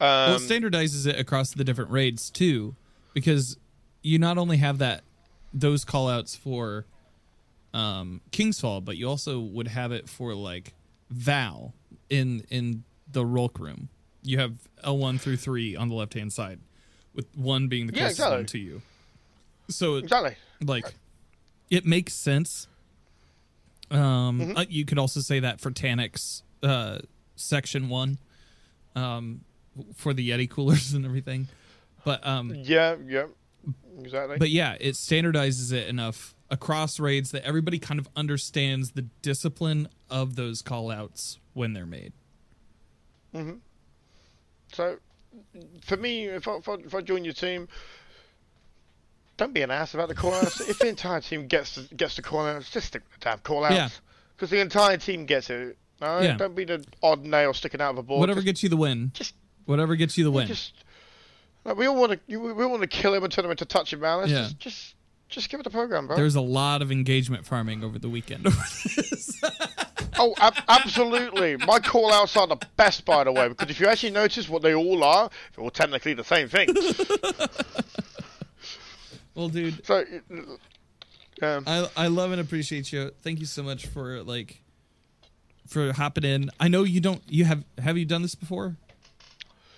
well, 0.00 0.36
it 0.36 0.40
standardizes 0.40 1.06
it 1.06 1.20
across 1.20 1.52
the 1.52 1.64
different 1.64 1.90
raids 1.90 2.30
too, 2.30 2.76
because 3.12 3.58
you 4.02 4.18
not 4.18 4.38
only 4.38 4.56
have 4.56 4.78
that 4.78 5.02
those 5.52 5.84
callouts 5.84 6.34
for 6.34 6.86
um, 7.72 8.20
King's 8.32 8.60
Fall, 8.60 8.80
but 8.80 8.96
you 8.96 9.08
also 9.08 9.38
would 9.40 9.68
have 9.68 9.92
it 9.92 10.08
for 10.08 10.34
like 10.34 10.74
Vow 11.10 11.72
in 12.08 12.44
in 12.50 12.84
the 13.10 13.24
Rhulk 13.24 13.58
room. 13.58 13.88
You 14.22 14.38
have 14.38 14.54
L 14.84 14.98
one 14.98 15.18
through 15.18 15.36
three 15.38 15.76
on 15.76 15.88
the 15.88 15.94
left 15.94 16.14
hand 16.14 16.32
side, 16.32 16.58
with 17.14 17.26
one 17.36 17.68
being 17.68 17.86
the 17.86 17.92
Yeah, 17.94 18.00
closest 18.00 18.18
exactly. 18.20 18.36
one 18.38 18.46
to 18.46 18.58
you. 18.58 18.82
So 19.68 19.96
it- 19.96 20.04
Exactly. 20.04 20.36
like 20.64 20.94
it 21.70 21.84
makes 21.86 22.12
sense. 22.14 22.66
Um, 23.90 24.40
Mhm. 24.40 24.58
uh, 24.58 24.64
you 24.68 24.84
could 24.84 24.98
also 24.98 25.20
say 25.20 25.40
that 25.40 25.60
for 25.60 25.70
Taniks 25.70 26.42
uh, 26.62 26.98
section 27.36 27.88
one, 27.88 28.18
um, 28.94 29.40
for 29.94 30.12
the 30.12 30.28
Yeti 30.30 30.48
coolers 30.48 30.92
and 30.94 31.04
everything. 31.04 31.48
But 32.04 32.24
um, 32.26 32.54
Yeah, 32.54 32.96
yeah. 33.06 33.26
Exactly. 33.98 34.38
but 34.38 34.50
yeah, 34.50 34.76
it 34.80 34.94
standardizes 34.94 35.72
it 35.72 35.88
enough 35.88 36.34
across 36.50 36.98
raids 36.98 37.30
that 37.30 37.44
everybody 37.44 37.78
kind 37.78 38.00
of 38.00 38.08
understands 38.16 38.92
the 38.92 39.02
discipline 39.22 39.88
of 40.08 40.36
those 40.36 40.62
call 40.62 40.90
outs 40.90 41.38
when 41.54 41.72
they're 41.72 41.86
made. 41.86 42.12
hmm 43.34 43.52
So, 44.72 44.96
for 45.82 45.96
me, 45.96 46.24
if 46.26 46.48
I, 46.48 46.56
if, 46.56 46.68
I, 46.68 46.74
if 46.74 46.94
I 46.94 47.00
join 47.02 47.24
your 47.24 47.34
team, 47.34 47.68
don't 49.36 49.54
be 49.54 49.62
an 49.62 49.70
ass 49.70 49.94
about 49.94 50.08
the 50.08 50.14
call 50.14 50.34
outs. 50.34 50.60
if 50.60 50.78
the 50.78 50.88
entire 50.88 51.20
team 51.20 51.46
gets 51.46 51.76
the, 51.76 51.94
gets 51.94 52.16
the 52.16 52.22
call 52.22 52.46
outs, 52.46 52.70
just 52.70 52.88
stick 52.88 53.02
with 53.10 53.20
the 53.20 53.24
damn 53.24 53.38
call 53.38 53.64
outs. 53.64 53.74
Yeah. 53.74 53.88
Because 54.36 54.50
the 54.50 54.60
entire 54.60 54.96
team 54.96 55.26
gets 55.26 55.50
it. 55.50 55.76
No, 56.00 56.20
Yeah. 56.20 56.36
don't 56.36 56.54
be 56.54 56.64
the 56.64 56.84
odd 57.02 57.24
nail 57.24 57.52
sticking 57.54 57.80
out 57.80 57.90
of 57.90 57.98
a 57.98 58.02
board. 58.02 58.20
Whatever 58.20 58.40
Just- 58.40 58.46
gets 58.46 58.62
you 58.62 58.68
the 58.70 58.76
win. 58.76 59.10
just- 59.14 59.34
Whatever 59.66 59.94
gets 59.94 60.18
you 60.18 60.24
the 60.24 60.30
win. 60.32 60.48
Just, 60.48 60.72
like, 61.64 61.76
we 61.76 61.86
all 61.86 61.94
want 61.94 62.12
to. 62.26 62.36
We 62.38 62.50
all 62.64 62.70
want 62.70 62.80
to 62.82 62.88
kill 62.88 63.14
him 63.14 63.22
and 63.22 63.32
turn 63.32 63.44
him 63.44 63.50
into 63.52 63.64
Touch 63.66 63.92
of 63.92 64.00
Malice. 64.00 64.30
Yeah. 64.30 64.38
Just, 64.42 64.58
just, 64.58 64.94
just 65.30 65.48
give 65.48 65.60
it 65.60 65.66
a 65.66 65.70
program, 65.70 66.06
bro. 66.06 66.16
There's 66.16 66.34
a 66.34 66.40
lot 66.40 66.82
of 66.82 66.90
engagement 66.92 67.46
farming 67.46 67.82
over 67.84 67.98
the 67.98 68.08
weekend. 68.08 68.46
over 68.46 68.56
this. 68.56 69.40
Oh, 70.22 70.34
ab- 70.38 70.52
absolutely. 70.68 71.56
My 71.56 71.78
call 71.78 72.12
outs 72.12 72.36
are 72.36 72.46
the 72.46 72.58
best, 72.76 73.06
by 73.06 73.24
the 73.24 73.32
way, 73.32 73.48
because 73.48 73.70
if 73.70 73.80
you 73.80 73.86
actually 73.86 74.10
notice 74.10 74.50
what 74.50 74.60
they 74.60 74.74
all 74.74 75.02
are, 75.02 75.30
they're 75.54 75.64
all 75.64 75.70
technically 75.70 76.12
the 76.12 76.24
same 76.24 76.46
thing. 76.46 76.68
well, 79.34 79.48
dude, 79.48 79.84
So, 79.86 80.04
um, 81.42 81.64
I 81.66 81.88
I 81.96 82.06
love 82.08 82.32
and 82.32 82.40
appreciate 82.40 82.92
you. 82.92 83.10
Thank 83.22 83.40
you 83.40 83.46
so 83.46 83.62
much 83.62 83.86
for 83.86 84.22
like 84.22 84.60
for 85.66 85.92
hopping 85.92 86.24
in. 86.24 86.50
I 86.58 86.68
know 86.68 86.82
you 86.82 87.00
don't. 87.00 87.22
You 87.28 87.44
have 87.46 87.64
have 87.82 87.96
you 87.96 88.04
done 88.04 88.22
this 88.22 88.34
before? 88.34 88.76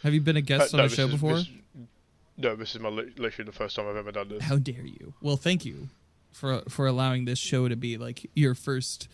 Have 0.02 0.14
you 0.14 0.20
been 0.20 0.36
a 0.36 0.40
guest 0.40 0.74
uh, 0.74 0.78
on 0.78 0.82
no, 0.82 0.86
a 0.86 0.88
show 0.88 1.04
is- 1.06 1.12
before? 1.12 1.34
this- 1.36 1.48
no, 2.36 2.56
this 2.56 2.74
is 2.74 2.80
my 2.80 2.88
literally 2.88 3.44
the 3.44 3.52
first 3.52 3.76
time 3.76 3.86
I've 3.88 3.96
ever 3.96 4.12
done 4.12 4.28
this. 4.28 4.42
How 4.42 4.56
dare 4.56 4.84
you? 4.84 5.14
Well, 5.20 5.36
thank 5.36 5.64
you 5.64 5.88
for 6.32 6.62
for 6.68 6.86
allowing 6.86 7.24
this 7.24 7.38
show 7.38 7.68
to 7.68 7.76
be 7.76 7.98
like 7.98 8.28
your 8.34 8.54
first 8.54 9.08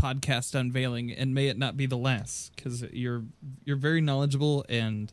podcast 0.00 0.54
unveiling, 0.54 1.10
and 1.12 1.34
may 1.34 1.48
it 1.48 1.58
not 1.58 1.76
be 1.76 1.86
the 1.86 1.96
last, 1.98 2.54
because 2.54 2.82
you're 2.92 3.24
you're 3.64 3.76
very 3.76 4.00
knowledgeable 4.00 4.64
and 4.68 5.12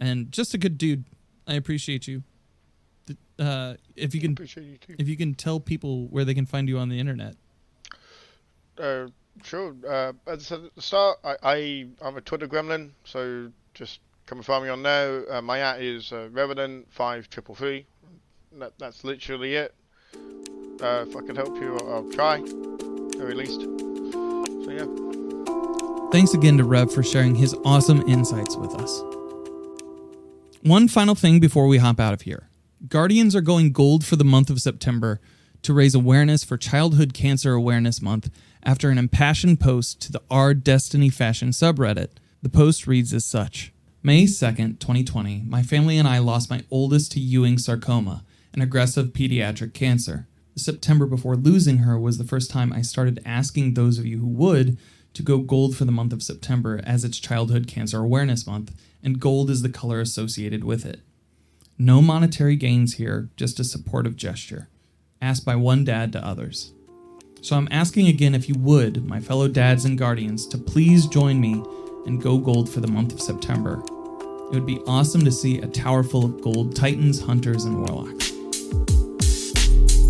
and 0.00 0.32
just 0.32 0.54
a 0.54 0.58
good 0.58 0.78
dude. 0.78 1.04
I 1.46 1.54
appreciate 1.54 2.06
you. 2.06 2.22
Uh, 3.38 3.74
if 3.96 4.14
you 4.14 4.20
can 4.20 4.32
Appreciate 4.32 4.64
you 4.64 4.76
too. 4.78 4.96
if 4.98 5.08
you 5.08 5.16
can 5.16 5.34
tell 5.34 5.60
people 5.60 6.06
where 6.08 6.24
they 6.24 6.34
can 6.34 6.44
find 6.44 6.68
you 6.68 6.76
on 6.78 6.88
the 6.88 6.98
internet. 6.98 7.36
Uh, 8.76 9.06
sure. 9.44 9.74
Uh, 9.86 10.12
as 10.26 10.40
I 10.40 10.42
said 10.42 10.64
at 10.64 10.74
the 10.74 10.82
start, 10.82 11.18
I, 11.24 11.36
I 11.42 11.86
I'm 12.02 12.16
a 12.16 12.20
Twitter 12.20 12.48
gremlin, 12.48 12.90
so 13.04 13.50
just 13.74 14.00
come 14.28 14.38
and 14.38 14.44
find 14.44 14.62
me 14.62 14.68
on 14.68 14.82
there. 14.82 15.32
Uh, 15.32 15.40
my 15.40 15.60
at 15.60 15.80
is 15.80 16.12
uh, 16.12 16.28
Revenant 16.30 16.86
five 16.92 17.30
triple 17.30 17.54
three. 17.54 17.86
That, 18.58 18.72
that's 18.78 19.02
literally 19.02 19.54
it. 19.54 19.74
Uh, 20.80 21.04
if 21.08 21.16
I 21.16 21.20
can 21.22 21.34
help 21.34 21.56
you, 21.56 21.76
I'll, 21.78 21.94
I'll 21.94 22.10
try, 22.10 22.42
very 23.16 23.34
least. 23.34 23.60
So 23.62 24.70
yeah. 24.70 26.10
Thanks 26.12 26.34
again 26.34 26.58
to 26.58 26.64
Rev 26.64 26.92
for 26.92 27.02
sharing 27.02 27.34
his 27.34 27.54
awesome 27.64 28.06
insights 28.08 28.56
with 28.56 28.74
us. 28.74 29.02
One 30.62 30.88
final 30.88 31.14
thing 31.14 31.40
before 31.40 31.66
we 31.66 31.78
hop 31.78 31.98
out 31.98 32.12
of 32.12 32.22
here 32.22 32.50
Guardians 32.86 33.34
are 33.34 33.40
going 33.40 33.72
gold 33.72 34.04
for 34.04 34.16
the 34.16 34.24
month 34.24 34.50
of 34.50 34.60
September 34.60 35.20
to 35.62 35.72
raise 35.72 35.94
awareness 35.94 36.44
for 36.44 36.56
Childhood 36.56 37.14
Cancer 37.14 37.54
Awareness 37.54 38.02
Month 38.02 38.30
after 38.62 38.90
an 38.90 38.98
impassioned 38.98 39.58
post 39.58 40.00
to 40.02 40.12
the 40.12 40.22
R 40.30 40.52
Destiny 40.52 41.08
Fashion 41.08 41.48
subreddit. 41.48 42.10
The 42.42 42.50
post 42.50 42.86
reads 42.86 43.12
as 43.14 43.24
such 43.24 43.72
May 44.00 44.24
2nd, 44.24 44.78
2020, 44.78 45.42
my 45.48 45.64
family 45.64 45.98
and 45.98 46.06
I 46.06 46.18
lost 46.18 46.48
my 46.48 46.62
oldest 46.70 47.10
to 47.12 47.20
Ewing 47.20 47.58
sarcoma, 47.58 48.22
an 48.54 48.62
aggressive 48.62 49.08
pediatric 49.08 49.74
cancer. 49.74 50.28
The 50.54 50.60
September 50.60 51.04
before 51.04 51.34
losing 51.34 51.78
her 51.78 51.98
was 51.98 52.16
the 52.16 52.22
first 52.22 52.48
time 52.48 52.72
I 52.72 52.80
started 52.82 53.20
asking 53.26 53.74
those 53.74 53.98
of 53.98 54.06
you 54.06 54.20
who 54.20 54.28
would 54.28 54.78
to 55.14 55.24
go 55.24 55.38
gold 55.38 55.76
for 55.76 55.84
the 55.84 55.90
month 55.90 56.12
of 56.12 56.22
September 56.22 56.80
as 56.84 57.02
it's 57.02 57.18
Childhood 57.18 57.66
Cancer 57.66 57.98
Awareness 57.98 58.46
Month, 58.46 58.72
and 59.02 59.18
gold 59.18 59.50
is 59.50 59.62
the 59.62 59.68
color 59.68 60.00
associated 60.00 60.62
with 60.62 60.86
it. 60.86 61.00
No 61.76 62.00
monetary 62.00 62.54
gains 62.54 62.94
here, 62.94 63.30
just 63.36 63.58
a 63.58 63.64
supportive 63.64 64.14
gesture, 64.14 64.68
asked 65.20 65.44
by 65.44 65.56
one 65.56 65.82
dad 65.82 66.12
to 66.12 66.24
others. 66.24 66.72
So 67.40 67.56
I'm 67.56 67.68
asking 67.72 68.06
again 68.06 68.36
if 68.36 68.48
you 68.48 68.54
would, 68.60 69.04
my 69.08 69.18
fellow 69.18 69.48
dads 69.48 69.84
and 69.84 69.98
guardians, 69.98 70.46
to 70.48 70.58
please 70.58 71.06
join 71.06 71.40
me 71.40 71.64
and 72.08 72.22
go 72.22 72.38
gold 72.38 72.68
for 72.68 72.80
the 72.80 72.88
month 72.88 73.12
of 73.12 73.20
September. 73.20 73.82
It 74.50 74.54
would 74.54 74.66
be 74.66 74.80
awesome 74.86 75.20
to 75.24 75.30
see 75.30 75.58
a 75.58 75.66
tower 75.66 76.02
full 76.02 76.24
of 76.24 76.40
gold 76.40 76.74
titans, 76.74 77.20
hunters, 77.20 77.64
and 77.64 77.78
warlocks. 77.78 78.32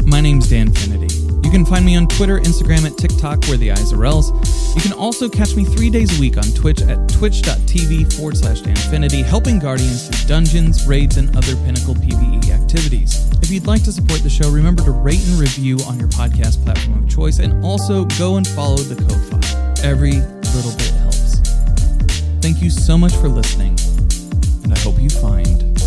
My 0.07 0.21
name's 0.21 0.47
Danfinity. 0.47 1.45
You 1.45 1.51
can 1.51 1.67
find 1.67 1.85
me 1.85 1.97
on 1.97 2.07
Twitter, 2.07 2.39
Instagram, 2.39 2.87
and 2.87 2.97
TikTok, 2.97 3.45
where 3.47 3.57
the 3.57 3.73
eyes 3.73 3.93
are 3.93 4.05
else. 4.05 4.31
You 4.77 4.81
can 4.81 4.93
also 4.93 5.29
catch 5.29 5.57
me 5.57 5.65
three 5.65 5.91
days 5.91 6.17
a 6.17 6.21
week 6.21 6.37
on 6.37 6.45
Twitch 6.55 6.83
at 6.83 7.09
twitch.tv 7.09 8.15
forward 8.15 8.37
slash 8.37 8.61
Danfinity, 8.61 9.25
helping 9.25 9.59
Guardians 9.59 10.07
through 10.07 10.29
dungeons, 10.29 10.87
raids, 10.87 11.17
and 11.17 11.37
other 11.37 11.57
Pinnacle 11.57 11.97
PvE 11.97 12.51
activities. 12.51 13.29
If 13.43 13.51
you'd 13.51 13.67
like 13.67 13.83
to 13.85 13.93
support 13.93 14.23
the 14.23 14.31
show, 14.31 14.51
remember 14.51 14.85
to 14.85 14.93
rate 14.93 15.27
and 15.27 15.39
review 15.39 15.79
on 15.89 15.99
your 15.99 16.09
podcast 16.09 16.63
platform 16.65 17.03
of 17.03 17.11
choice, 17.11 17.41
and 17.41 17.65
also 17.65 18.05
go 18.21 18.37
and 18.37 18.47
follow 18.47 18.77
the 18.77 18.95
Ko-Fi. 18.95 19.83
Every 19.83 20.13
little 20.55 20.73
bit 20.77 20.91
helps. 20.91 21.08
Thank 22.41 22.63
you 22.63 22.71
so 22.71 22.97
much 22.97 23.15
for 23.17 23.29
listening, 23.29 23.77
and 24.65 24.73
I 24.73 24.79
hope 24.79 24.99
you 24.99 25.11
find 25.11 25.78